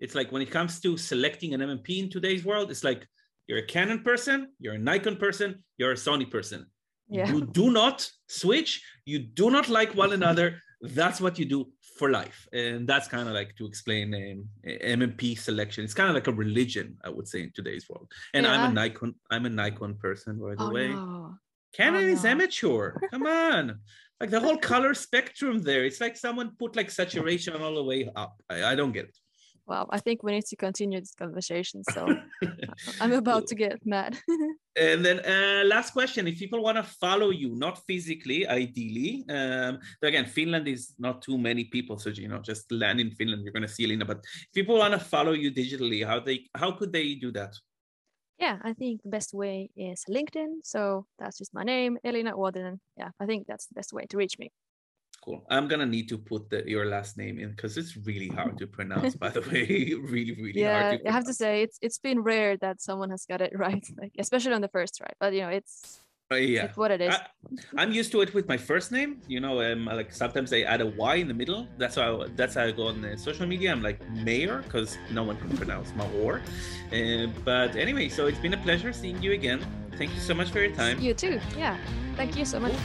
it's 0.00 0.14
like 0.14 0.30
when 0.30 0.42
it 0.42 0.50
comes 0.50 0.80
to 0.80 0.96
selecting 0.96 1.54
an 1.54 1.60
MMP 1.60 2.02
in 2.02 2.10
today's 2.10 2.44
world, 2.44 2.70
it's 2.70 2.84
like 2.84 3.06
you're 3.48 3.58
a 3.58 3.66
Canon 3.66 4.00
person, 4.02 4.48
you're 4.60 4.74
a 4.74 4.78
Nikon 4.78 5.16
person, 5.16 5.64
you're 5.78 5.92
a 5.92 5.96
Sony 6.06 6.30
person. 6.30 6.66
Yeah. 7.08 7.28
You 7.32 7.46
do 7.46 7.70
not 7.70 8.08
switch, 8.28 8.82
you 9.06 9.18
do 9.20 9.50
not 9.50 9.68
like 9.68 9.94
one 9.94 10.12
another. 10.12 10.60
That's 10.82 11.20
what 11.20 11.38
you 11.40 11.46
do. 11.46 11.72
for 11.98 12.10
life, 12.10 12.46
and 12.52 12.86
that's 12.90 13.08
kind 13.08 13.26
of 13.28 13.34
like 13.34 13.50
to 13.56 13.66
explain 13.66 14.14
um, 14.14 14.38
MMP 14.94 15.36
selection. 15.36 15.82
It's 15.82 15.94
kind 16.00 16.08
of 16.08 16.14
like 16.14 16.28
a 16.28 16.32
religion, 16.32 16.96
I 17.06 17.08
would 17.14 17.26
say, 17.26 17.40
in 17.42 17.50
today's 17.58 17.86
world. 17.88 18.06
And 18.34 18.46
I'm 18.46 18.70
a 18.70 18.72
Nikon. 18.72 19.10
I'm 19.32 19.46
a 19.46 19.50
Nikon 19.62 19.96
person, 20.06 20.38
by 20.38 20.54
the 20.54 20.62
Oh 20.62 20.70
way. 20.70 20.88
no. 20.90 21.34
Canon 21.78 22.04
Oh, 22.04 22.12
is 22.14 22.22
no. 22.22 22.30
amateur. 22.30 22.82
Come 23.10 23.26
on. 23.26 23.80
Like 24.20 24.30
the 24.30 24.38
whole 24.38 24.58
color 24.58 24.94
spectrum 24.94 25.56
there. 25.68 25.82
It's 25.88 26.00
like 26.00 26.16
someone 26.16 26.48
put 26.62 26.76
like 26.76 26.90
saturation 27.00 27.52
all 27.60 27.74
the 27.74 27.82
way 27.92 28.00
up. 28.14 28.34
I, 28.48 28.56
I 28.70 28.74
don't 28.76 28.92
get 28.92 29.06
it. 29.06 29.16
Wow, 29.68 29.86
I 29.90 30.00
think 30.00 30.22
we 30.22 30.32
need 30.32 30.46
to 30.46 30.56
continue 30.56 30.98
this 30.98 31.14
conversation. 31.14 31.84
So 31.92 32.08
I'm 33.00 33.12
about 33.12 33.46
to 33.48 33.54
get 33.54 33.84
mad. 33.84 34.18
And 34.80 35.04
then 35.04 35.18
uh, 35.26 35.64
last 35.64 35.92
question, 35.92 36.28
if 36.28 36.38
people 36.38 36.62
want 36.62 36.76
to 36.76 36.84
follow 36.84 37.30
you, 37.30 37.56
not 37.56 37.84
physically, 37.88 38.46
ideally, 38.46 39.24
um, 39.28 39.80
but 40.00 40.06
again, 40.06 40.24
Finland 40.24 40.68
is 40.68 40.94
not 41.00 41.20
too 41.20 41.36
many 41.36 41.64
people, 41.64 41.98
so 41.98 42.10
you 42.10 42.28
know, 42.28 42.38
just 42.38 42.70
land 42.70 43.00
in 43.00 43.10
Finland, 43.10 43.42
you're 43.42 43.52
gonna 43.52 43.66
see 43.66 43.86
Elena. 43.86 44.04
But 44.04 44.18
if 44.18 44.52
people 44.54 44.78
want 44.78 44.94
to 44.94 45.00
follow 45.00 45.32
you 45.32 45.50
digitally, 45.50 46.06
how 46.06 46.20
they 46.20 46.46
how 46.54 46.70
could 46.70 46.92
they 46.92 47.16
do 47.16 47.32
that? 47.32 47.52
yeah, 48.38 48.58
I 48.62 48.72
think 48.72 49.02
the 49.02 49.08
best 49.08 49.34
way 49.34 49.70
is 49.76 50.04
LinkedIn. 50.08 50.60
So 50.62 51.06
that's 51.18 51.38
just 51.38 51.52
my 51.52 51.64
name, 51.64 51.98
Elina 52.04 52.34
Uotinen. 52.34 52.78
Yeah, 52.96 53.10
I 53.18 53.26
think 53.26 53.46
that's 53.46 53.66
the 53.66 53.74
best 53.74 53.92
way 53.92 54.06
to 54.06 54.16
reach 54.16 54.38
me. 54.38 54.52
Cool. 55.28 55.44
I'm 55.50 55.68
gonna 55.68 55.84
need 55.84 56.08
to 56.08 56.16
put 56.16 56.48
the, 56.48 56.64
your 56.66 56.86
last 56.86 57.18
name 57.18 57.38
in 57.38 57.50
because 57.50 57.76
it's 57.76 57.98
really 57.98 58.28
hard 58.28 58.56
to 58.58 58.66
pronounce. 58.66 59.14
by 59.14 59.28
the 59.28 59.42
way, 59.42 59.92
really, 60.00 60.32
really 60.32 60.62
yeah, 60.62 60.88
hard. 60.88 61.00
To 61.04 61.08
I 61.08 61.12
have 61.12 61.24
to 61.24 61.34
say 61.34 61.60
it's 61.62 61.78
it's 61.82 61.98
been 61.98 62.20
rare 62.20 62.56
that 62.58 62.80
someone 62.80 63.10
has 63.10 63.26
got 63.26 63.42
it 63.42 63.52
right, 63.66 63.86
like 64.00 64.12
especially 64.18 64.54
on 64.54 64.62
the 64.62 64.68
first 64.68 64.96
try. 64.96 65.10
But 65.20 65.34
you 65.34 65.42
know, 65.42 65.50
it's 65.50 66.00
Uh, 66.30 66.36
yeah. 66.36 66.64
it's 66.64 66.76
what 66.76 66.90
it 66.90 67.00
is. 67.00 67.14
I, 67.14 67.20
I'm 67.80 67.92
used 67.92 68.10
to 68.12 68.20
it 68.20 68.32
with 68.32 68.46
my 68.48 68.58
first 68.70 68.92
name. 68.92 69.20
You 69.28 69.40
know, 69.40 69.54
um, 69.60 69.84
like 70.00 70.12
sometimes 70.12 70.52
I 70.52 70.60
add 70.72 70.80
a 70.80 70.86
Y 70.86 71.14
in 71.16 71.28
the 71.28 71.38
middle. 71.42 71.66
That's 71.80 71.96
how 71.96 72.22
I, 72.22 72.26
that's 72.36 72.54
how 72.56 72.64
I 72.64 72.72
go 72.72 72.88
on 72.92 72.96
social 73.16 73.46
media. 73.46 73.68
I'm 73.72 73.82
like 73.82 73.98
Mayor 74.28 74.56
because 74.64 74.96
no 75.10 75.22
one 75.24 75.36
can 75.36 75.50
pronounce 75.60 75.88
my 76.00 76.08
or. 76.22 76.40
Uh, 76.92 77.28
but 77.44 77.76
anyway, 77.76 78.08
so 78.08 78.28
it's 78.28 78.42
been 78.46 78.56
a 78.60 78.62
pleasure 78.68 78.92
seeing 78.92 79.20
you 79.24 79.32
again. 79.32 79.60
Thank 80.00 80.10
you 80.16 80.20
so 80.20 80.34
much 80.40 80.48
for 80.52 80.60
your 80.64 80.74
time, 80.82 80.96
you 81.00 81.12
too. 81.12 81.36
Yeah, 81.56 81.76
thank 82.16 82.36
you 82.36 82.44
so 82.44 82.60
much. 82.60 82.76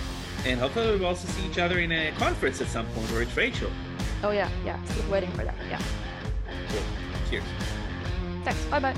And 0.45 0.59
hopefully 0.59 0.97
we'll 0.97 1.07
also 1.07 1.27
see 1.27 1.45
each 1.45 1.57
other 1.57 1.79
in 1.79 1.91
a 1.91 2.11
conference 2.13 2.61
at 2.61 2.67
some 2.67 2.85
point 2.87 3.11
or 3.11 3.21
a 3.21 3.25
trade 3.25 3.55
show. 3.55 3.69
Oh 4.23 4.31
yeah, 4.31 4.49
yeah. 4.65 4.79
Keep 4.95 5.09
waiting 5.09 5.31
for 5.31 5.43
that. 5.43 5.55
Yeah. 5.69 5.81
Cool. 6.69 6.81
Cheers. 7.29 7.43
Thanks. 8.43 8.65
Bye 8.65 8.79
bye. 8.79 8.95